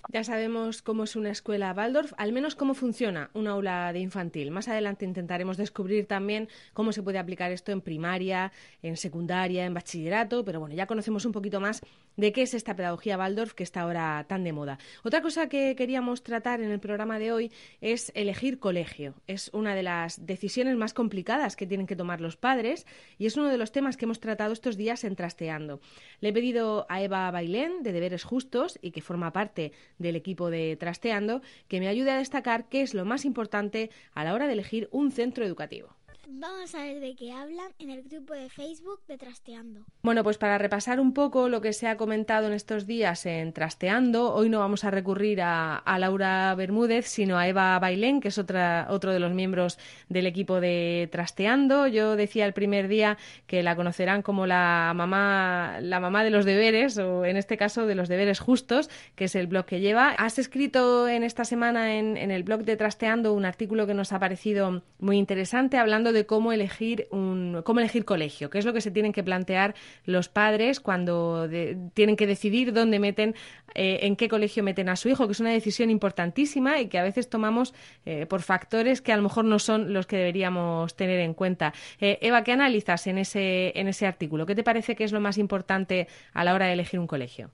Ya 0.10 0.24
sabemos 0.24 0.82
cómo 0.82 1.04
es 1.04 1.16
una 1.16 1.32
escuela 1.32 1.74
Waldorf, 1.76 2.14
al 2.18 2.32
menos 2.32 2.56
cómo 2.56 2.74
funciona 2.74 3.32
un 3.34 3.48
aula 3.48 3.92
de 3.92 4.00
infantil. 4.00 4.52
Más 4.52 4.68
adelante 4.68 5.04
intentaremos 5.04 5.58
descubrir 5.58 6.06
también 6.06 6.48
cómo 6.74 6.94
se 6.94 7.02
puede 7.04 7.18
aplicar 7.18 7.52
esto 7.52 7.72
en 7.72 7.82
primaria, 7.82 8.52
en 8.82 8.96
secundaria, 8.96 9.66
en 9.66 9.74
bachillerato, 9.74 10.46
pero 10.46 10.60
bueno, 10.60 10.76
ya 10.76 10.86
conocemos 10.86 11.26
un 11.26 11.32
poquito 11.32 11.60
más 11.60 11.82
de 12.18 12.32
qué 12.32 12.44
es 12.44 12.54
esta 12.54 12.76
pedagogía 12.76 13.18
Waldorf 13.18 13.54
que 13.54 13.64
está 13.64 13.82
ahora 13.82 14.26
tan 14.28 14.44
de 14.44 14.54
moda. 14.54 14.80
Otra 15.04 15.22
cosa 15.22 15.50
que 15.50 15.76
queríamos 15.76 16.24
tratar 16.24 16.62
en 16.62 16.72
el 16.72 16.80
programa 16.80 17.20
de 17.20 17.32
hoy 17.32 17.52
es 17.82 18.12
elegir 18.16 18.60
colegio. 18.60 19.16
Es 19.28 19.50
una 19.54 19.76
de 19.76 19.84
las 19.84 20.26
decisiones 20.26 20.76
más 20.76 20.94
complicadas 20.94 21.56
que 21.56 21.68
tienen 21.68 21.88
que 21.88 21.96
tomar 21.96 22.22
los 22.22 22.38
padres 22.38 22.86
y 23.18 23.26
es 23.26 23.38
uno 23.38 23.50
de 23.50 23.58
los 23.58 23.72
temas 23.72 23.98
que 23.98 24.06
hemos 24.06 24.20
tratado 24.20 24.54
estos 24.54 24.78
días 24.78 25.04
en 25.04 25.16
Trasteando. 25.16 25.82
Le 26.20 26.30
he 26.30 26.34
pedido 26.34 26.86
a 26.90 27.02
Eva 27.02 27.30
Bailén, 27.32 27.84
de 27.84 27.92
Deberes 27.92 28.24
Justos, 28.24 28.80
y 28.82 28.92
que 28.92 29.02
forma 29.02 29.34
parte 29.34 29.72
del 29.98 30.16
equipo 30.16 30.50
de 30.50 30.76
Trasteando, 30.78 31.42
que 31.68 31.80
me 31.80 31.88
ayude 31.88 32.12
a 32.12 32.18
destacar 32.18 32.70
qué 32.70 32.82
es 32.82 32.94
lo 32.94 33.06
más 33.06 33.26
importante 33.26 33.90
a 34.14 34.24
la 34.24 34.34
hora 34.34 34.48
de 34.48 34.54
elegir 34.54 34.88
un 34.92 35.12
centro 35.12 35.46
educativo. 35.46 35.96
Vamos 36.28 36.74
a 36.74 36.80
ver 36.80 37.00
de 37.00 37.16
qué 37.16 37.32
hablan 37.32 37.68
en 37.78 37.92
el 37.92 38.02
grupo 38.02 38.34
de 38.34 38.50
Facebook 38.50 39.00
de 39.08 39.18
Trasteando. 39.18 39.82
Bueno, 40.02 40.24
pues 40.24 40.40
para 40.40 40.58
repasar 40.58 41.00
un 41.00 41.14
poco 41.14 41.50
lo 41.50 41.62
que 41.62 41.72
se 41.72 41.88
ha 41.88 41.98
comentado 41.98 42.48
en 42.48 42.54
estos 42.54 42.88
días 42.88 43.28
en 43.28 43.54
Trasteando, 43.54 44.34
hoy 44.34 44.50
no 44.50 44.60
vamos 44.60 44.84
a 44.84 44.92
recurrir 44.92 45.42
a, 45.42 45.84
Laura 46.00 46.54
Bermúdez, 46.56 47.06
sino 47.08 47.38
a 47.38 47.48
Eva 47.48 47.78
Bailén, 47.80 48.22
que 48.22 48.30
es 48.30 48.38
otra, 48.38 48.88
otro 48.90 49.14
de 49.14 49.20
los 49.20 49.34
miembros 49.34 49.78
del 50.10 50.26
equipo 50.26 50.60
de 50.60 51.10
Trasteando. 51.12 51.88
Yo 51.88 52.16
decía 52.16 52.46
el 52.46 52.54
primer 52.54 52.88
día 52.88 53.18
que 53.46 53.62
la 53.62 53.76
conocerán 53.76 54.24
como 54.24 54.48
la 54.48 54.94
mamá, 54.96 55.78
la 55.82 56.00
mamá 56.00 56.24
de 56.24 56.32
los 56.32 56.44
deberes, 56.44 56.98
o 56.98 57.26
en 57.26 57.38
este 57.38 57.56
caso 57.56 57.86
de 57.86 57.96
los 57.96 58.10
deberes 58.10 58.40
justos, 58.40 58.90
que 59.16 59.26
es 59.26 59.36
el 59.36 59.46
blog 59.46 59.66
que 59.66 59.80
lleva. 59.80 60.10
Has 60.12 60.40
escrito 60.40 61.08
en 61.08 61.24
esta 61.24 61.46
semana 61.46 61.96
en, 61.96 62.18
en 62.18 62.32
el 62.32 62.44
blog 62.44 62.64
de 62.64 62.78
Trasteando 62.78 63.34
un 63.34 63.46
artículo 63.46 63.86
que 63.86 63.94
nos 63.94 64.12
ha 64.12 64.20
parecido 64.20 64.82
muy 65.00 65.18
interesante, 65.18 65.78
hablando 65.78 66.14
de 66.15 66.15
cómo 66.24 66.54
elegir 66.54 67.08
un 67.12 67.62
cómo 67.66 67.82
elegir 67.82 68.06
colegio, 68.06 68.50
qué 68.50 68.60
es 68.60 68.66
lo 68.66 68.72
que 68.72 68.80
se 68.80 68.92
tienen 68.92 69.12
que 69.12 69.24
plantear 69.24 69.76
los 70.06 70.30
padres 70.30 70.80
cuando 70.80 71.50
tienen 71.94 72.16
que 72.16 72.28
decidir 72.28 72.72
dónde 72.72 73.00
meten, 73.00 73.36
eh, 73.74 74.00
en 74.04 74.16
qué 74.16 74.30
colegio 74.30 74.64
meten 74.64 74.88
a 74.88 74.96
su 74.96 75.10
hijo, 75.10 75.26
que 75.26 75.34
es 75.34 75.40
una 75.40 75.52
decisión 75.52 75.90
importantísima 75.90 76.80
y 76.80 76.88
que 76.88 76.98
a 76.98 77.04
veces 77.04 77.30
tomamos 77.30 77.74
eh, 78.06 78.26
por 78.26 78.42
factores 78.42 79.02
que 79.02 79.12
a 79.12 79.18
lo 79.18 79.24
mejor 79.24 79.44
no 79.44 79.60
son 79.60 79.92
los 79.92 80.08
que 80.08 80.16
deberíamos 80.18 80.96
tener 80.96 81.20
en 81.20 81.34
cuenta. 81.34 81.74
Eh, 82.00 82.20
Eva, 82.22 82.44
¿qué 82.44 82.54
analizas 82.54 83.08
en 83.08 83.18
ese 83.18 83.74
en 83.76 83.88
ese 83.88 84.08
artículo? 84.08 84.46
¿Qué 84.46 84.56
te 84.56 84.64
parece 84.64 84.96
que 84.96 85.04
es 85.04 85.12
lo 85.12 85.20
más 85.20 85.38
importante 85.38 86.08
a 86.34 86.44
la 86.46 86.54
hora 86.54 86.68
de 86.68 86.74
elegir 86.74 87.00
un 87.00 87.08
colegio? 87.08 87.52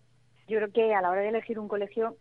Yo 0.51 0.57
creo 0.57 0.73
que 0.73 0.93
a 0.93 1.01
la 1.01 1.09
hora 1.09 1.21
de 1.21 1.29
elegir 1.29 1.57
un 1.59 1.69
colegio 1.69 2.17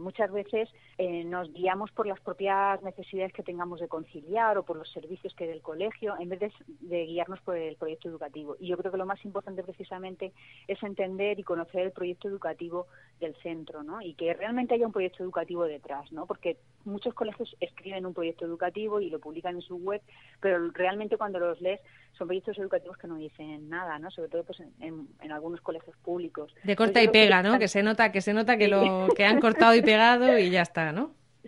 muchas 0.00 0.32
veces 0.32 0.68
eh, 0.96 1.22
nos 1.22 1.52
guiamos 1.52 1.92
por 1.92 2.08
las 2.08 2.18
propias 2.18 2.82
necesidades 2.82 3.32
que 3.32 3.44
tengamos 3.44 3.78
de 3.78 3.86
conciliar 3.86 4.58
o 4.58 4.64
por 4.64 4.76
los 4.76 4.90
servicios 4.90 5.32
que 5.36 5.46
del 5.46 5.62
colegio, 5.62 6.16
en 6.18 6.28
vez 6.28 6.40
de, 6.66 7.06
guiarnos 7.06 7.40
por 7.42 7.56
el 7.56 7.76
proyecto 7.76 8.08
educativo. 8.08 8.56
Y 8.58 8.66
yo 8.66 8.76
creo 8.76 8.90
que 8.90 8.98
lo 8.98 9.06
más 9.06 9.24
importante 9.24 9.62
precisamente 9.62 10.32
es 10.66 10.82
entender 10.82 11.38
y 11.38 11.44
conocer 11.44 11.82
el 11.82 11.92
proyecto 11.92 12.26
educativo 12.26 12.88
del 13.20 13.36
centro, 13.36 13.84
¿no? 13.84 14.02
Y 14.02 14.14
que 14.14 14.34
realmente 14.34 14.74
haya 14.74 14.86
un 14.86 14.92
proyecto 14.92 15.22
educativo 15.22 15.62
detrás, 15.62 16.10
¿no? 16.10 16.26
Porque 16.26 16.56
muchos 16.84 17.14
colegios 17.14 17.56
escriben 17.60 18.06
un 18.06 18.14
proyecto 18.14 18.44
educativo 18.44 19.00
y 19.00 19.08
lo 19.08 19.20
publican 19.20 19.54
en 19.54 19.62
su 19.62 19.76
web, 19.76 20.02
pero 20.40 20.68
realmente 20.72 21.16
cuando 21.16 21.38
los 21.38 21.60
lees 21.60 21.80
son 22.18 22.26
proyectos 22.26 22.58
educativos 22.58 22.98
que 22.98 23.06
no 23.06 23.16
dicen 23.16 23.68
nada, 23.68 23.98
¿no? 23.98 24.10
Sobre 24.10 24.28
todo 24.28 24.44
pues 24.44 24.60
en, 24.80 25.08
algunos 25.30 25.60
colegios 25.60 25.96
públicos. 25.98 26.52
De 26.64 26.76
corta 26.76 27.02
y 27.02 27.08
pega, 27.08 27.42
¿no? 27.42 27.58
Que 27.58 27.68
se 27.68 27.82
nota 27.82 28.10
que 28.10 28.20
se 28.20 28.34
nota 28.34 28.58
que 28.58 28.68
lo 28.68 29.08
que 29.14 29.24
han 29.24 29.40
cortado 29.40 29.74
y 29.74 29.82
pegado 29.82 30.38
y 30.38 30.50
ya 30.50 30.62
está. 30.62 30.92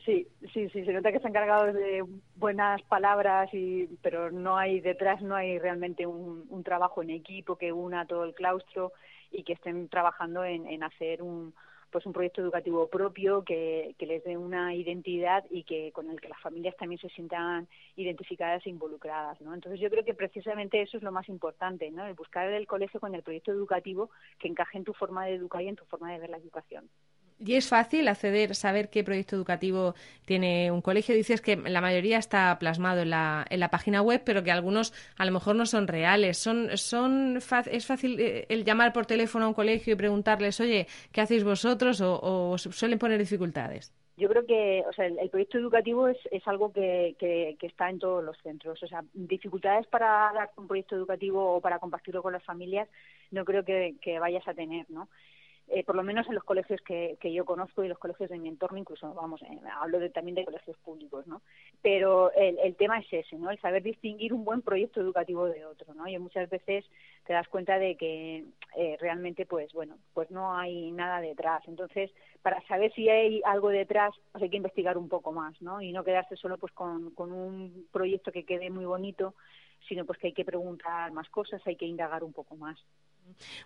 Sí, 0.05 0.27
sí, 0.53 0.69
sí, 0.71 0.85
se 0.85 0.93
nota 0.93 1.11
que 1.11 1.19
están 1.19 1.33
cargados 1.33 1.75
de 1.75 2.05
buenas 2.37 2.81
palabras, 2.83 3.53
y, 3.53 3.87
pero 4.03 4.31
no 4.31 4.57
hay 4.57 4.81
detrás, 4.81 5.21
no 5.21 5.35
hay 5.35 5.59
realmente 5.59 6.07
un, 6.07 6.63
trabajo 6.65 7.03
en 7.03 7.11
equipo 7.11 7.57
que 7.57 7.73
una 7.73 8.07
todo 8.07 8.25
el 8.25 8.35
claustro 8.35 8.93
y 9.31 9.43
que 9.43 9.55
estén 9.55 9.89
trabajando 9.89 10.45
en, 10.45 10.83
hacer 10.83 11.23
un, 11.23 11.53
pues 11.91 12.07
un 12.07 12.13
proyecto 12.13 12.41
educativo 12.41 12.89
propio 12.89 13.45
que, 13.45 13.95
les 13.99 14.25
dé 14.25 14.37
una 14.37 14.75
identidad 14.75 15.45
y 15.51 15.65
que 15.65 15.93
con 15.93 16.11
el 16.11 16.21
que 16.21 16.29
las 16.29 16.41
familias 16.41 16.77
también 16.77 17.01
se 17.01 17.09
sientan 17.11 17.69
identificadas 17.97 18.67
e 18.67 18.71
involucradas, 18.71 19.41
¿no? 19.41 19.55
Entonces 19.55 19.81
yo 19.81 19.91
creo 19.91 20.05
que 20.05 20.15
precisamente 20.15 20.81
eso 20.83 20.97
es 20.97 21.03
lo 21.03 21.13
más 21.13 21.29
importante, 21.29 21.91
¿no? 21.91 22.07
El 22.07 22.15
buscar 22.15 22.49
el 22.49 22.67
colegio 22.67 23.01
con 23.01 23.15
el 23.15 23.23
proyecto 23.23 23.53
educativo 23.53 24.11
que 24.39 24.49
encaje 24.49 24.79
en 24.79 24.85
tu 24.85 24.95
forma 24.95 25.27
de 25.27 25.35
educar 25.35 25.63
y 25.63 25.69
en 25.69 25.77
tu 25.77 25.85
forma 25.85 26.13
de 26.13 26.19
ver 26.19 26.31
la 26.31 26.39
educación. 26.39 26.89
¿Y 27.43 27.55
es 27.55 27.71
fácil 27.71 28.07
acceder, 28.09 28.55
saber 28.55 28.91
qué 28.91 29.03
proyecto 29.03 29.35
educativo 29.35 29.95
tiene 30.27 30.71
un 30.71 30.83
colegio? 30.83 31.15
Dices 31.15 31.41
que 31.41 31.57
la 31.57 31.81
mayoría 31.81 32.19
está 32.19 32.59
plasmado 32.59 33.01
en 33.01 33.11
la, 33.11 33.47
en 33.49 33.61
la 33.61 33.71
página 33.71 34.03
web, 34.03 34.21
pero 34.27 34.45
que 34.45 34.51
algunos 34.51 34.93
a 35.17 35.25
lo 35.25 35.33
mejor 35.33 35.57
no 35.57 35.65
son 35.65 35.89
reales. 35.89 36.37
Son, 36.37 36.77
son, 36.77 37.39
¿Es 37.39 37.87
fácil 37.87 38.21
eh, 38.21 38.45
el 38.51 38.65
llamar 38.65 38.93
por 38.93 39.07
teléfono 39.07 39.47
a 39.47 39.49
un 39.49 39.55
colegio 39.55 39.95
y 39.95 39.97
preguntarles, 39.97 40.61
oye, 40.61 40.87
¿qué 41.13 41.23
hacéis 41.23 41.43
vosotros? 41.43 42.03
¿O, 42.03 42.59
suelen 42.59 42.99
poner 42.99 43.19
dificultades? 43.19 43.95
Yo 44.19 44.29
creo 44.29 44.45
que 44.45 44.85
o 44.87 44.93
sea, 44.93 45.07
el, 45.07 45.31
proyecto 45.31 45.57
educativo 45.57 46.09
es, 46.09 46.19
es 46.31 46.47
algo 46.47 46.71
que, 46.75 47.17
que, 47.19 47.57
está 47.67 47.89
en 47.89 47.99
todos 47.99 48.23
los 48.23 48.37
centros. 48.43 48.83
O 48.83 48.87
sea, 48.87 49.03
dificultades 49.15 49.87
para 49.87 50.31
dar 50.35 50.51
un 50.59 50.69
proyecto 50.69 50.95
educativo 50.95 51.57
o 51.57 51.61
para 51.63 51.79
compartirlo 51.79 52.23
con 52.23 52.35
las 52.35 52.45
familias 52.45 52.87
no 53.31 53.47
creo 53.47 53.65
que, 53.65 53.95
que 54.03 54.19
vayas 54.19 54.47
a 54.47 54.53
tener, 54.53 54.85
¿no? 54.91 55.09
Eh, 55.73 55.85
por 55.85 55.95
lo 55.95 56.03
menos 56.03 56.27
en 56.27 56.35
los 56.35 56.43
colegios 56.43 56.81
que, 56.81 57.17
que, 57.21 57.33
yo 57.33 57.45
conozco 57.45 57.85
y 57.85 57.89
los 57.89 57.99
colegios 57.99 58.29
de 58.29 58.41
mi 58.41 58.49
entorno, 58.49 58.77
incluso, 58.77 59.15
vamos, 59.15 59.41
eh, 59.43 59.61
hablo 59.81 60.01
de, 60.01 60.11
también 60.11 60.35
de 60.35 60.45
colegios 60.45 60.77
públicos, 60.79 61.29
¿no? 61.29 61.43
Pero 61.81 62.33
el, 62.33 62.59
el, 62.59 62.75
tema 62.75 62.99
es 62.99 63.07
ese, 63.13 63.37
¿no? 63.37 63.53
El 63.53 63.61
saber 63.61 63.85
distinguir 63.85 64.33
un 64.33 64.45
buen 64.45 64.63
proyecto 64.63 65.01
educativo 65.01 65.47
de 65.47 65.65
otro, 65.65 65.95
¿no? 65.95 66.09
Y 66.09 66.19
muchas 66.19 66.51
veces 66.51 66.85
te 67.25 67.35
das 67.35 67.47
cuenta 67.47 67.79
de 67.79 67.97
que 67.97 68.47
eh, 68.77 68.97
realmente, 68.99 69.47
pues, 69.47 69.73
bueno, 69.73 69.97
pues 70.13 70.29
no 70.33 70.57
hay 70.57 70.91
nada 70.91 71.21
detrás. 71.21 71.63
Entonces, 71.69 72.11
para 72.43 72.61
saber 72.67 72.93
si 72.95 73.09
hay 73.09 73.41
algo 73.45 73.69
detrás, 73.69 74.13
pues 74.33 74.43
hay 74.43 74.51
que 74.51 74.57
investigar 74.57 74.99
un 74.99 75.09
poco 75.09 75.31
más, 75.31 75.55
¿no? 75.63 75.81
Y 75.81 75.93
no 75.93 76.03
quedarse 76.03 76.35
solo, 76.35 76.59
pues, 76.59 76.73
con, 76.73 77.13
con 77.13 77.31
un 77.31 77.87
proyecto 77.93 78.33
que 78.33 78.45
quede 78.45 78.71
muy 78.71 78.87
bonito, 78.87 79.35
sino 79.89 80.05
pues 80.05 80.19
que 80.19 80.29
hay 80.29 80.33
que 80.33 80.45
preguntar 80.45 81.13
más 81.13 81.29
cosas, 81.29 81.63
hay 81.65 81.77
que 81.77 81.87
indagar 81.87 82.25
un 82.25 82.33
poco 82.33 82.57
más. 82.57 82.77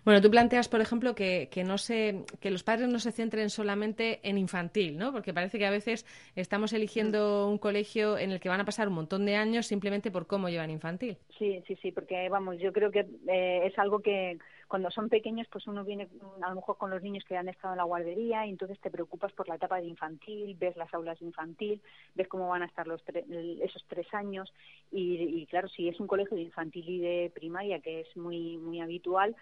Bueno, 0.03 0.21
tú 0.21 0.29
planteas, 0.29 0.67
por 0.67 0.81
ejemplo, 0.81 1.15
que, 1.15 1.49
que, 1.51 1.63
no 1.63 1.77
se, 1.77 2.23
que 2.39 2.51
los 2.51 2.63
padres 2.63 2.89
no 2.89 2.99
se 2.99 3.11
centren 3.11 3.49
solamente 3.49 4.19
en 4.23 4.37
infantil, 4.37 4.97
¿no? 4.97 5.11
Porque 5.11 5.33
parece 5.33 5.57
que 5.57 5.65
a 5.65 5.71
veces 5.71 6.05
estamos 6.35 6.73
eligiendo 6.73 7.45
mm. 7.47 7.51
un 7.51 7.57
colegio 7.57 8.17
en 8.17 8.31
el 8.31 8.39
que 8.39 8.49
van 8.49 8.61
a 8.61 8.65
pasar 8.65 8.87
un 8.87 8.95
montón 8.95 9.25
de 9.25 9.35
años 9.35 9.67
simplemente 9.67 10.11
por 10.11 10.27
cómo 10.27 10.49
llevan 10.49 10.69
infantil. 10.69 11.17
Sí, 11.37 11.61
sí, 11.67 11.75
sí, 11.81 11.91
porque 11.91 12.29
vamos, 12.29 12.57
yo 12.59 12.71
creo 12.71 12.91
que 12.91 13.05
eh, 13.27 13.61
es 13.65 13.77
algo 13.77 13.99
que 13.99 14.37
cuando 14.67 14.89
son 14.89 15.09
pequeños, 15.09 15.47
pues 15.51 15.67
uno 15.67 15.83
viene 15.83 16.07
a 16.41 16.49
lo 16.49 16.55
mejor 16.55 16.77
con 16.77 16.89
los 16.89 17.01
niños 17.01 17.23
que 17.25 17.37
han 17.37 17.49
estado 17.49 17.73
en 17.73 17.77
la 17.77 17.83
guardería 17.83 18.45
y 18.45 18.49
entonces 18.49 18.79
te 18.79 18.89
preocupas 18.89 19.31
por 19.33 19.47
la 19.47 19.55
etapa 19.55 19.79
de 19.79 19.87
infantil, 19.87 20.55
ves 20.59 20.75
las 20.75 20.93
aulas 20.93 21.19
de 21.19 21.25
infantil, 21.25 21.81
ves 22.15 22.27
cómo 22.27 22.49
van 22.49 22.63
a 22.63 22.65
estar 22.65 22.87
los 22.87 23.03
esos 23.07 23.85
tres 23.87 24.11
años 24.13 24.51
y, 24.91 25.41
y 25.41 25.45
claro, 25.45 25.67
si 25.69 25.87
es 25.87 25.99
un 25.99 26.07
colegio 26.07 26.35
de 26.35 26.43
infantil 26.43 26.89
y 26.89 26.99
de 26.99 27.31
primaria, 27.33 27.79
que 27.79 28.01
es 28.01 28.17
muy 28.17 28.57
muy 28.57 28.81
habitual, 28.81 29.35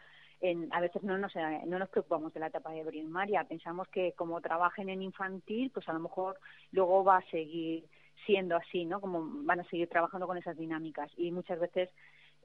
a 0.72 0.82
veces 0.82 1.04
no 1.04 1.18
nos, 1.18 1.34
no 1.36 1.80
nos 1.80 1.90
preocupamos 1.90 2.34
de 2.34 2.40
la 2.40 2.48
etapa 2.48 2.72
de 2.72 2.84
primaria, 2.84 3.46
pensamos 3.46 3.88
que 3.88 4.12
como 4.14 4.42
trabajen 4.42 4.90
en 4.90 5.02
infantil, 5.02 5.72
pues 5.74 5.88
a 5.88 5.94
lo 5.94 6.00
mejor 6.00 6.40
luego 6.72 7.04
va 7.04 7.18
a 7.18 7.30
seguir 7.30 7.86
siendo 8.26 8.56
así, 8.56 8.86
¿no? 8.86 9.00
Como 9.00 9.26
van 9.46 9.62
a 9.62 9.70
seguir 9.70 9.88
trabajando 9.88 10.28
con 10.28 10.38
esas 10.38 10.58
dinámicas 10.58 11.12
y 11.18 11.32
muchas 11.32 11.60
veces 11.60 11.90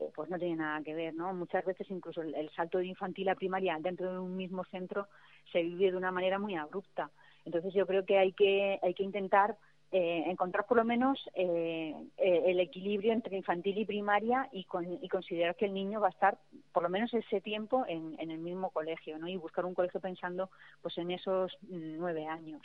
eh, 0.01 0.11
pues 0.15 0.31
no 0.31 0.39
tiene 0.39 0.57
nada 0.57 0.83
que 0.83 0.95
ver, 0.95 1.15
¿no? 1.15 1.33
Muchas 1.35 1.65
veces 1.65 1.91
incluso 1.91 2.23
el, 2.23 2.51
salto 2.51 2.79
de 2.79 2.87
infantil 2.87 3.29
a 3.29 3.35
primaria 3.35 3.77
dentro 3.81 4.13
de 4.13 4.19
un 4.19 4.37
mismo 4.37 4.65
centro 4.65 5.09
se 5.53 5.63
vive 5.63 5.91
de 5.91 5.97
una 5.97 6.13
manera 6.13 6.39
muy 6.39 6.55
abrupta. 6.55 7.11
Entonces 7.45 7.75
yo 7.75 7.87
creo 7.87 8.05
que 8.05 8.19
hay 8.19 8.33
que 8.33 8.79
hay 8.83 8.95
que 8.95 9.03
intentar 9.03 9.57
eh, 9.90 10.24
encontrar 10.27 10.66
por 10.66 10.77
lo 10.77 10.85
menos 10.85 11.18
eh, 11.35 11.94
el 12.18 12.61
equilibrio 12.61 13.12
entre 13.12 13.37
infantil 13.37 13.79
y 13.79 13.85
primaria 13.85 14.48
y, 14.53 14.64
con, 14.64 15.03
y 15.03 15.09
considerar 15.09 15.57
que 15.57 15.66
el 15.66 15.74
niño 15.74 16.01
va 16.01 16.09
a 16.09 16.11
estar 16.11 16.38
por 16.72 16.83
lo 16.83 16.88
menos 16.88 17.12
ese 17.14 17.40
tiempo 17.40 17.85
en, 17.88 18.14
en 18.18 18.31
el 18.31 18.38
mismo 18.38 18.70
colegio, 18.70 19.18
¿no? 19.18 19.29
Y 19.29 19.37
buscar 19.37 19.64
un 19.64 19.74
colegio 19.74 20.01
pensando 20.01 20.51
pues 20.83 20.96
en 20.98 21.11
esos 21.11 21.57
nueve 21.62 22.27
años. 22.27 22.62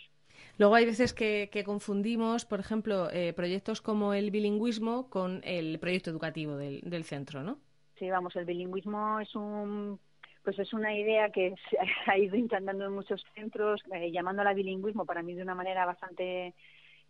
Luego 0.58 0.76
hay 0.76 0.86
veces 0.86 1.14
que, 1.14 1.64
confundimos, 1.66 2.46
por 2.46 2.60
ejemplo, 2.60 3.10
eh, 3.12 3.34
proyectos 3.34 3.82
como 3.82 4.14
el 4.14 4.32
bilingüismo 4.32 5.10
con 5.10 5.42
el 5.44 5.80
proyecto 5.80 6.10
educativo 6.10 6.58
del, 6.58 6.82
del 6.82 7.04
centro, 7.04 7.44
¿no? 7.44 7.58
Sí, 7.98 8.10
vamos, 8.10 8.36
el 8.36 8.46
bilingüismo 8.46 9.20
es 9.20 9.36
un 9.36 10.00
pues 10.44 10.60
es 10.60 10.74
una 10.74 10.94
idea 10.94 11.30
que 11.30 11.56
se 11.70 11.78
ha 12.12 12.18
ido 12.18 12.36
intentando 12.36 12.86
en 12.86 12.92
muchos 12.92 13.24
centros, 13.34 13.82
eh, 13.94 14.12
llamándola 14.12 14.54
bilingüismo 14.54 15.06
para 15.06 15.24
mí 15.24 15.34
de 15.34 15.42
una 15.42 15.56
manera 15.56 15.86
bastante 15.86 16.54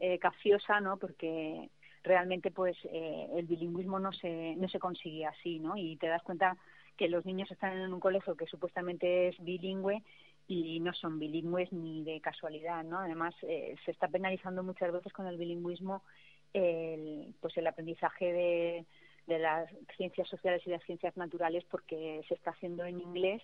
eh, 0.06 0.20
capciosa, 0.20 0.82
¿no? 0.82 0.98
Porque 0.98 1.70
realmente 2.04 2.52
pues 2.52 2.76
eh, 2.84 3.28
el 3.38 3.46
bilingüismo 3.46 4.00
no 4.00 4.12
se 4.12 4.54
no 4.58 4.68
se 4.68 4.78
consigue 4.78 5.26
así, 5.26 5.60
¿no? 5.60 5.78
Y 5.78 5.96
te 5.96 6.08
das 6.08 6.22
cuenta 6.24 6.58
que 6.98 7.08
los 7.08 7.26
niños 7.26 7.50
están 7.50 7.78
en 7.78 7.94
un 7.94 8.02
colegio 8.02 8.36
que 8.36 8.46
supuestamente 8.48 9.30
es 9.30 9.38
bilingüe 9.40 10.04
y 10.46 10.82
no 10.82 10.94
son 10.94 11.20
bilingües 11.20 11.72
ni 11.72 12.04
de 12.04 12.20
casualidad, 12.20 12.84
¿no? 12.84 13.00
Además 13.00 13.34
eh, 13.44 13.76
se 13.86 13.92
está 13.92 14.10
penalizando 14.10 14.62
muchas 14.62 14.92
veces 14.92 15.14
con 15.14 15.26
el 15.26 15.38
bilingüismo 15.38 16.04
el, 16.52 17.34
pues 17.40 17.56
el 17.56 17.68
aprendizaje 17.68 18.34
de 18.34 18.86
de 19.26 19.40
las 19.40 19.70
ciencias 19.96 20.28
sociales 20.28 20.64
y 20.66 20.70
las 20.70 20.84
ciencias 20.84 21.16
naturales 21.16 21.64
porque 21.72 22.22
se 22.28 22.34
está 22.34 22.52
haciendo 22.52 22.84
en 22.84 23.00
inglés 23.00 23.42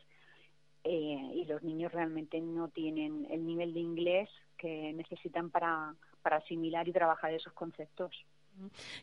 eh, 0.84 1.32
y 1.36 1.46
los 1.46 1.64
niños 1.64 1.94
realmente 1.94 2.42
no 2.42 2.68
tienen 2.68 3.28
el 3.32 3.46
nivel 3.46 3.74
de 3.74 3.80
inglés 3.80 4.30
que 4.58 4.92
necesitan 4.92 5.50
para, 5.50 5.96
para 6.20 6.38
asimilar 6.38 6.88
y 6.88 6.94
trabajar 6.94 7.34
esos 7.34 7.54
conceptos. 7.54 8.26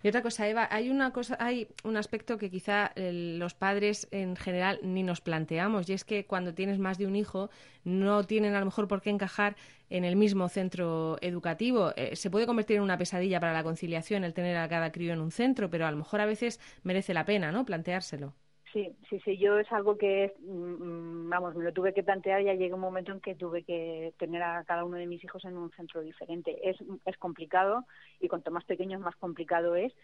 Y 0.03 0.09
otra 0.09 0.23
cosa, 0.23 0.49
Eva, 0.49 0.69
hay 0.71 0.91
una 0.91 1.13
cosa, 1.13 1.37
hay 1.41 1.69
un 1.83 1.97
aspecto 1.97 2.37
que 2.37 2.51
quizá 2.51 2.93
eh, 2.95 3.37
los 3.39 3.55
padres 3.55 4.07
en 4.11 4.37
general 4.37 4.79
ni 4.83 5.03
nos 5.03 5.21
planteamos, 5.21 5.89
y 5.89 5.95
es 5.95 6.05
que 6.05 6.27
cuando 6.27 6.55
tienes 6.55 6.79
más 6.79 6.99
de 6.99 7.07
un 7.07 7.17
hijo, 7.17 7.51
no 7.85 8.25
tienen 8.25 8.55
a 8.55 8.61
lo 8.61 8.67
mejor 8.67 8.87
por 8.87 9.01
qué 9.01 9.11
encajar 9.11 9.57
en 9.89 10.05
el 10.05 10.17
mismo 10.17 10.49
centro 10.49 11.17
educativo. 11.21 11.93
Eh, 11.97 12.17
se 12.17 12.31
puede 12.31 12.47
convertir 12.47 12.77
en 12.77 12.83
una 12.83 12.99
pesadilla 12.99 13.41
para 13.41 13.53
la 13.53 13.63
conciliación 13.63 14.25
el 14.25 14.35
tener 14.35 14.57
a 14.57 14.69
cada 14.69 14.93
crío 14.93 15.13
en 15.13 15.21
un 15.21 15.31
centro, 15.31 15.71
pero 15.71 15.87
a 15.87 15.91
lo 15.91 15.97
mejor 15.97 16.21
a 16.21 16.27
veces 16.27 16.61
merece 16.83 17.15
la 17.15 17.25
pena, 17.25 17.53
¿no? 17.53 17.65
Planteárselo. 17.65 18.35
Sí, 18.77 18.95
sí, 19.09 19.19
sí, 19.21 19.39
yo 19.39 19.59
es 19.59 19.73
algo 19.73 19.97
que, 19.97 20.35
mm, 20.39 21.31
vamos, 21.31 21.55
me 21.55 21.65
lo 21.65 21.73
tuve 21.73 21.95
que 21.95 22.03
plantear, 22.03 22.43
ya 22.43 22.53
llega 22.53 22.75
un 22.75 22.81
momento 22.83 23.11
en 23.11 23.21
que 23.23 23.35
tuve 23.35 23.63
que 23.63 24.13
tener 24.19 24.43
a 24.43 24.65
cada 24.65 24.85
uno 24.85 24.99
de 24.99 25.07
mis 25.07 25.25
hijos 25.25 25.43
en 25.47 25.57
un 25.57 25.71
centro 25.71 26.03
diferente. 26.03 26.59
Es, 26.69 26.77
es 27.07 27.17
complicado 27.17 27.87
y 28.21 28.29
cuanto 28.29 28.51
más 28.51 28.65
pequeño 28.65 28.99
más 28.99 29.17
complicado 29.17 29.77
es, 29.77 29.95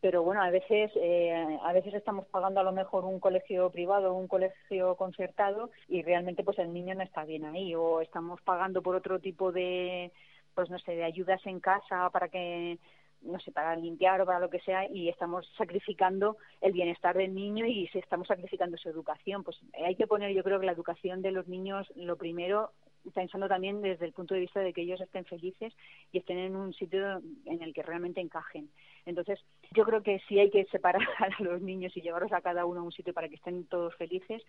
pero 0.00 0.22
bueno, 0.22 0.42
a 0.42 0.50
veces, 0.50 0.92
eh, 0.94 1.58
a 1.60 1.72
veces 1.72 1.92
estamos 1.92 2.24
pagando 2.26 2.60
a 2.60 2.62
lo 2.62 2.70
mejor 2.70 3.04
un 3.04 3.18
colegio 3.18 3.68
privado 3.70 4.14
un 4.14 4.28
colegio 4.28 4.94
concertado 4.94 5.70
y 5.88 6.02
realmente 6.02 6.44
pues 6.44 6.60
el 6.60 6.72
niño 6.72 6.94
no 6.94 7.02
está 7.02 7.24
bien 7.24 7.44
ahí 7.46 7.74
o 7.74 8.00
estamos 8.00 8.40
pagando 8.42 8.80
por 8.80 8.94
otro 8.94 9.18
tipo 9.18 9.50
de, 9.50 10.12
pues 10.54 10.70
no 10.70 10.78
sé, 10.78 10.92
de 10.92 11.02
ayudas 11.02 11.44
en 11.46 11.58
casa 11.58 12.08
para 12.10 12.28
que 12.28 12.78
no 13.22 13.38
sé, 13.40 13.52
para 13.52 13.76
limpiar 13.76 14.20
o 14.20 14.26
para 14.26 14.40
lo 14.40 14.50
que 14.50 14.60
sea, 14.60 14.88
y 14.90 15.08
estamos 15.08 15.46
sacrificando 15.56 16.36
el 16.60 16.72
bienestar 16.72 17.16
del 17.16 17.34
niño 17.34 17.66
y 17.66 17.88
estamos 17.94 18.28
sacrificando 18.28 18.76
su 18.76 18.88
educación. 18.88 19.44
Pues 19.44 19.58
hay 19.84 19.94
que 19.94 20.06
poner, 20.06 20.32
yo 20.32 20.42
creo 20.42 20.60
que 20.60 20.66
la 20.66 20.72
educación 20.72 21.22
de 21.22 21.30
los 21.30 21.48
niños, 21.48 21.86
lo 21.96 22.16
primero, 22.16 22.72
pensando 23.14 23.48
también 23.48 23.80
desde 23.80 24.06
el 24.06 24.12
punto 24.12 24.34
de 24.34 24.40
vista 24.40 24.60
de 24.60 24.72
que 24.72 24.82
ellos 24.82 25.00
estén 25.00 25.24
felices 25.24 25.74
y 26.12 26.18
estén 26.18 26.38
en 26.38 26.56
un 26.56 26.72
sitio 26.74 27.22
en 27.46 27.62
el 27.62 27.72
que 27.72 27.82
realmente 27.82 28.20
encajen. 28.20 28.70
Entonces, 29.06 29.40
yo 29.72 29.84
creo 29.84 30.02
que 30.02 30.20
sí 30.28 30.38
hay 30.38 30.50
que 30.50 30.64
separar 30.66 31.02
a 31.18 31.42
los 31.42 31.60
niños 31.62 31.96
y 31.96 32.02
llevarlos 32.02 32.32
a 32.32 32.42
cada 32.42 32.64
uno 32.64 32.80
a 32.80 32.84
un 32.84 32.92
sitio 32.92 33.14
para 33.14 33.28
que 33.28 33.36
estén 33.36 33.64
todos 33.66 33.94
felices. 33.96 34.42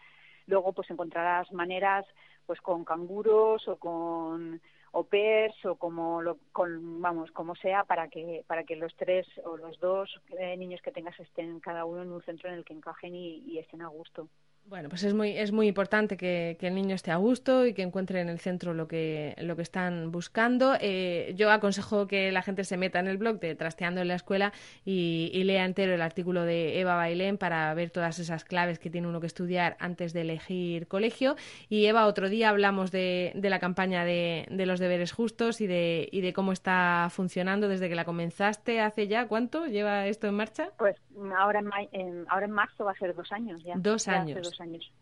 Luego, 0.47 0.73
pues 0.73 0.89
encontrarás 0.89 1.51
maneras, 1.51 2.05
pues 2.45 2.59
con 2.61 2.83
canguros 2.83 3.67
o 3.67 3.77
con 3.77 4.61
o 4.91 5.03
pers 5.03 5.65
o 5.65 5.75
como 5.75 6.21
lo, 6.21 6.37
con, 6.51 7.01
vamos 7.01 7.31
como 7.31 7.55
sea 7.55 7.83
para 7.85 8.09
que 8.09 8.43
para 8.47 8.63
que 8.63 8.75
los 8.75 8.95
tres 8.95 9.25
o 9.45 9.57
los 9.57 9.79
dos 9.79 10.09
eh, 10.37 10.57
niños 10.57 10.81
que 10.81 10.91
tengas 10.91 11.19
estén 11.19 11.59
cada 11.59 11.85
uno 11.85 12.01
en 12.01 12.11
un 12.11 12.21
centro 12.23 12.49
en 12.49 12.55
el 12.55 12.65
que 12.65 12.73
encajen 12.73 13.15
y 13.15 13.57
estén 13.57 13.81
a 13.81 13.87
gusto. 13.87 14.27
Bueno, 14.65 14.87
pues 14.87 15.03
es 15.03 15.13
muy, 15.13 15.37
es 15.37 15.51
muy 15.51 15.67
importante 15.67 16.15
que, 16.15 16.57
el 16.61 16.75
niño 16.75 16.95
esté 16.95 17.11
a 17.11 17.17
gusto 17.17 17.65
y 17.65 17.73
que 17.73 17.81
encuentre 17.81 18.21
en 18.21 18.29
el 18.29 18.39
centro 18.39 18.73
lo 18.73 18.87
que, 18.87 19.35
lo 19.39 19.57
que 19.57 19.63
están 19.63 20.13
buscando. 20.13 20.77
Eh, 20.79 21.33
yo 21.35 21.51
aconsejo 21.51 22.07
que 22.07 22.31
la 22.31 22.41
gente 22.41 22.63
se 22.63 22.77
meta 22.77 22.99
en 22.99 23.07
el 23.07 23.17
blog 23.17 23.41
de 23.41 23.53
Trasteando 23.55 23.99
en 23.99 24.07
la 24.07 24.15
Escuela 24.15 24.53
y, 24.85 25.43
lea 25.43 25.65
entero 25.65 25.93
el 25.93 26.01
artículo 26.01 26.43
de 26.43 26.79
Eva 26.79 26.95
Bailén 26.95 27.37
para 27.37 27.73
ver 27.73 27.89
todas 27.89 28.19
esas 28.19 28.45
claves 28.45 28.79
que 28.79 28.89
tiene 28.89 29.07
uno 29.07 29.19
que 29.19 29.27
estudiar 29.27 29.75
antes 29.79 30.13
de 30.13 30.21
elegir 30.21 30.87
colegio. 30.87 31.35
Y 31.67 31.87
Eva, 31.87 32.05
otro 32.05 32.29
día 32.29 32.49
hablamos 32.49 32.91
de, 32.91 33.33
de 33.35 33.49
la 33.49 33.59
campaña 33.59 34.05
de, 34.05 34.47
de, 34.49 34.65
los 34.65 34.79
deberes 34.79 35.11
justos 35.11 35.59
y 35.59 35.67
de, 35.67 36.07
y 36.13 36.21
de 36.21 36.31
cómo 36.31 36.53
está 36.53 37.09
funcionando 37.11 37.67
desde 37.67 37.89
que 37.89 37.95
la 37.95 38.05
comenzaste 38.05 38.79
hace 38.79 39.09
ya. 39.09 39.27
¿Cuánto 39.27 39.65
lleva 39.65 40.07
esto 40.07 40.27
en 40.27 40.35
marcha? 40.35 40.69
Pues 40.77 40.95
ahora 41.37 41.59
en, 41.91 42.25
ahora 42.29 42.45
en 42.45 42.51
marzo 42.51 42.85
va 42.85 42.91
a 42.91 42.95
ser 42.95 43.13
dos 43.15 43.31
años 43.33 43.61
ya. 43.63 43.73
Dos 43.75 44.07
años. 44.07 44.50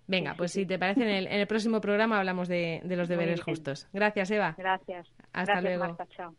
Venga, 0.07 0.35
pues 0.35 0.51
si 0.51 0.65
te 0.65 0.77
parece, 0.79 1.01
en 1.01 1.31
el, 1.31 1.47
próximo 1.47 1.81
programa 1.81 2.19
hablamos 2.19 2.47
de, 2.47 2.81
los 2.83 3.07
deberes 3.07 3.41
justos. 3.41 3.87
Gracias, 3.93 4.31
Eva. 4.31 4.55
Gracias. 4.57 5.07
Hasta 5.33 5.61
luego. 5.61 5.97
chao. 6.15 6.35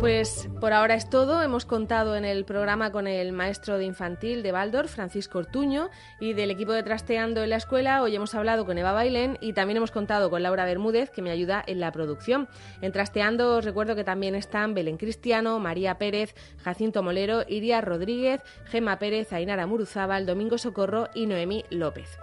Pues 0.00 0.48
por 0.60 0.72
ahora 0.72 0.94
es 0.94 1.10
todo. 1.10 1.42
Hemos 1.42 1.66
contado 1.66 2.16
en 2.16 2.24
el 2.24 2.46
programa 2.46 2.90
con 2.90 3.06
el 3.06 3.32
maestro 3.32 3.76
de 3.76 3.84
infantil 3.84 4.42
de 4.42 4.50
Baldor, 4.50 4.88
Francisco 4.88 5.36
Ortuño, 5.36 5.90
y 6.18 6.32
del 6.32 6.50
equipo 6.50 6.72
de 6.72 6.82
Trasteando 6.82 7.42
en 7.42 7.50
la 7.50 7.56
escuela. 7.56 8.00
Hoy 8.00 8.16
hemos 8.16 8.34
hablado 8.34 8.64
con 8.64 8.78
Eva 8.78 8.92
Bailén 8.92 9.36
y 9.42 9.52
también 9.52 9.76
hemos 9.76 9.90
contado 9.90 10.30
con 10.30 10.42
Laura 10.42 10.64
Bermúdez, 10.64 11.10
que 11.10 11.20
me 11.20 11.30
ayuda 11.30 11.62
en 11.66 11.80
la 11.80 11.92
producción. 11.92 12.48
En 12.80 12.92
Trasteando 12.92 13.58
os 13.58 13.64
recuerdo 13.66 13.94
que 13.94 14.02
también 14.02 14.34
están 14.34 14.72
Belén 14.72 14.96
Cristiano, 14.96 15.58
María 15.58 15.98
Pérez, 15.98 16.34
Jacinto 16.64 17.02
Molero, 17.02 17.42
Iria 17.46 17.82
Rodríguez, 17.82 18.40
Gema 18.64 18.98
Pérez, 18.98 19.34
Ainara 19.34 19.66
Muruzábal, 19.66 20.24
Domingo 20.24 20.56
Socorro 20.56 21.10
y 21.14 21.26
Noemí 21.26 21.66
López. 21.68 22.18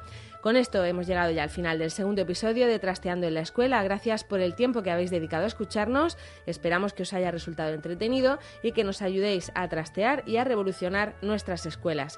Con 0.48 0.56
esto 0.56 0.82
hemos 0.86 1.08
llegado 1.08 1.30
ya 1.32 1.44
al 1.44 1.50
final 1.50 1.78
del 1.78 1.92
segundo 1.92 2.22
episodio 2.22 2.68
de 2.68 2.80
Trasteando 2.80 3.28
en 3.28 3.34
la 3.34 3.42
Escuela. 3.42 3.84
Gracias 3.84 4.24
por 4.24 4.40
el 4.40 4.56
tiempo 4.56 4.82
que 4.82 4.92
habéis 4.92 5.12
dedicado 5.12 5.44
a 5.44 5.48
escucharnos. 5.48 6.18
Esperamos 6.46 6.94
que 6.94 7.04
os 7.04 7.12
haya 7.12 7.32
resultado 7.32 7.74
entretenido 7.74 8.40
y 8.64 8.72
que 8.72 8.86
nos 8.86 9.02
ayudéis 9.02 9.52
a 9.56 9.68
trastear 9.68 10.24
y 10.26 10.38
a 10.38 10.46
revolucionar 10.46 11.16
nuestras 11.22 11.66
escuelas. 11.66 12.18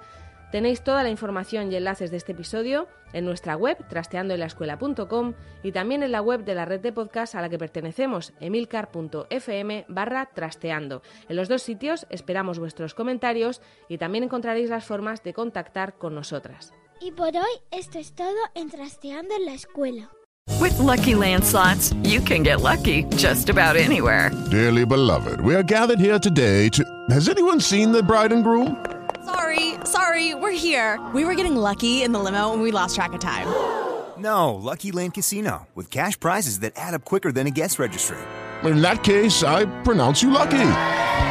Tenéis 0.51 0.83
toda 0.83 1.01
la 1.01 1.09
información 1.09 1.71
y 1.71 1.75
enlaces 1.75 2.11
de 2.11 2.17
este 2.17 2.33
episodio 2.33 2.87
en 3.13 3.25
nuestra 3.25 3.55
web 3.55 3.83
trasteandoenlaescuela.com 3.87 5.33
y 5.63 5.71
también 5.71 6.03
en 6.03 6.11
la 6.11 6.21
web 6.21 6.43
de 6.43 6.53
la 6.53 6.65
red 6.65 6.81
de 6.81 6.93
podcast 6.93 7.33
a 7.33 7.41
la 7.41 7.49
que 7.49 7.57
pertenecemos, 7.57 8.33
emilcar.fm 8.39 9.85
barra 9.87 10.29
trasteando. 10.35 11.01
En 11.29 11.35
los 11.35 11.49
dos 11.49 11.63
sitios 11.63 12.05
esperamos 12.11 12.59
vuestros 12.59 12.93
comentarios 12.93 13.59
y 13.87 13.97
también 13.97 14.23
encontraréis 14.23 14.69
las 14.69 14.85
formas 14.85 15.23
de 15.23 15.33
contactar 15.33 15.95
con 15.95 16.13
nosotras. 16.13 16.75
Y 17.01 17.12
por 17.12 17.35
hoy 17.35 17.62
esto 17.71 17.97
es 17.97 18.12
todo 18.12 18.35
en 18.55 18.69
Trasteando 18.69 19.33
en 19.35 19.45
la 19.45 19.53
Escuela. 19.53 20.09
With 20.59 20.77
lucky 20.79 21.13
landslots, 21.13 21.93
you 22.03 22.19
can 22.21 22.43
get 22.43 22.62
lucky 22.62 23.05
just 23.15 23.49
about 23.49 23.77
anywhere. 23.77 24.31
Dearly 24.51 24.85
beloved, 24.85 25.39
we 25.41 25.55
are 25.55 25.63
gathered 25.63 25.99
here 25.99 26.19
today 26.19 26.67
to. 26.69 26.83
Has 27.09 27.29
anyone 27.29 27.62
seen 27.62 27.91
the 27.91 28.03
bride 28.03 28.33
and 28.33 28.43
groom? 28.43 28.75
Sorry, 29.23 29.75
sorry, 29.85 30.33
we're 30.35 30.51
here. 30.51 30.99
We 31.13 31.23
were 31.23 31.35
getting 31.35 31.55
lucky 31.55 32.03
in 32.03 32.12
the 32.12 32.19
limo 32.19 32.51
and 32.51 32.62
we 32.62 32.71
lost 32.71 32.95
track 32.95 33.13
of 33.13 33.19
time. 33.19 33.47
No, 34.17 34.55
Lucky 34.55 34.91
Land 34.91 35.13
Casino, 35.13 35.67
with 35.75 35.89
cash 35.89 36.19
prizes 36.19 36.59
that 36.59 36.73
add 36.75 36.93
up 36.93 37.05
quicker 37.05 37.31
than 37.31 37.47
a 37.47 37.51
guest 37.51 37.79
registry. 37.79 38.17
In 38.63 38.81
that 38.81 39.03
case, 39.03 39.43
I 39.43 39.65
pronounce 39.83 40.21
you 40.21 40.31
lucky. 40.31 40.57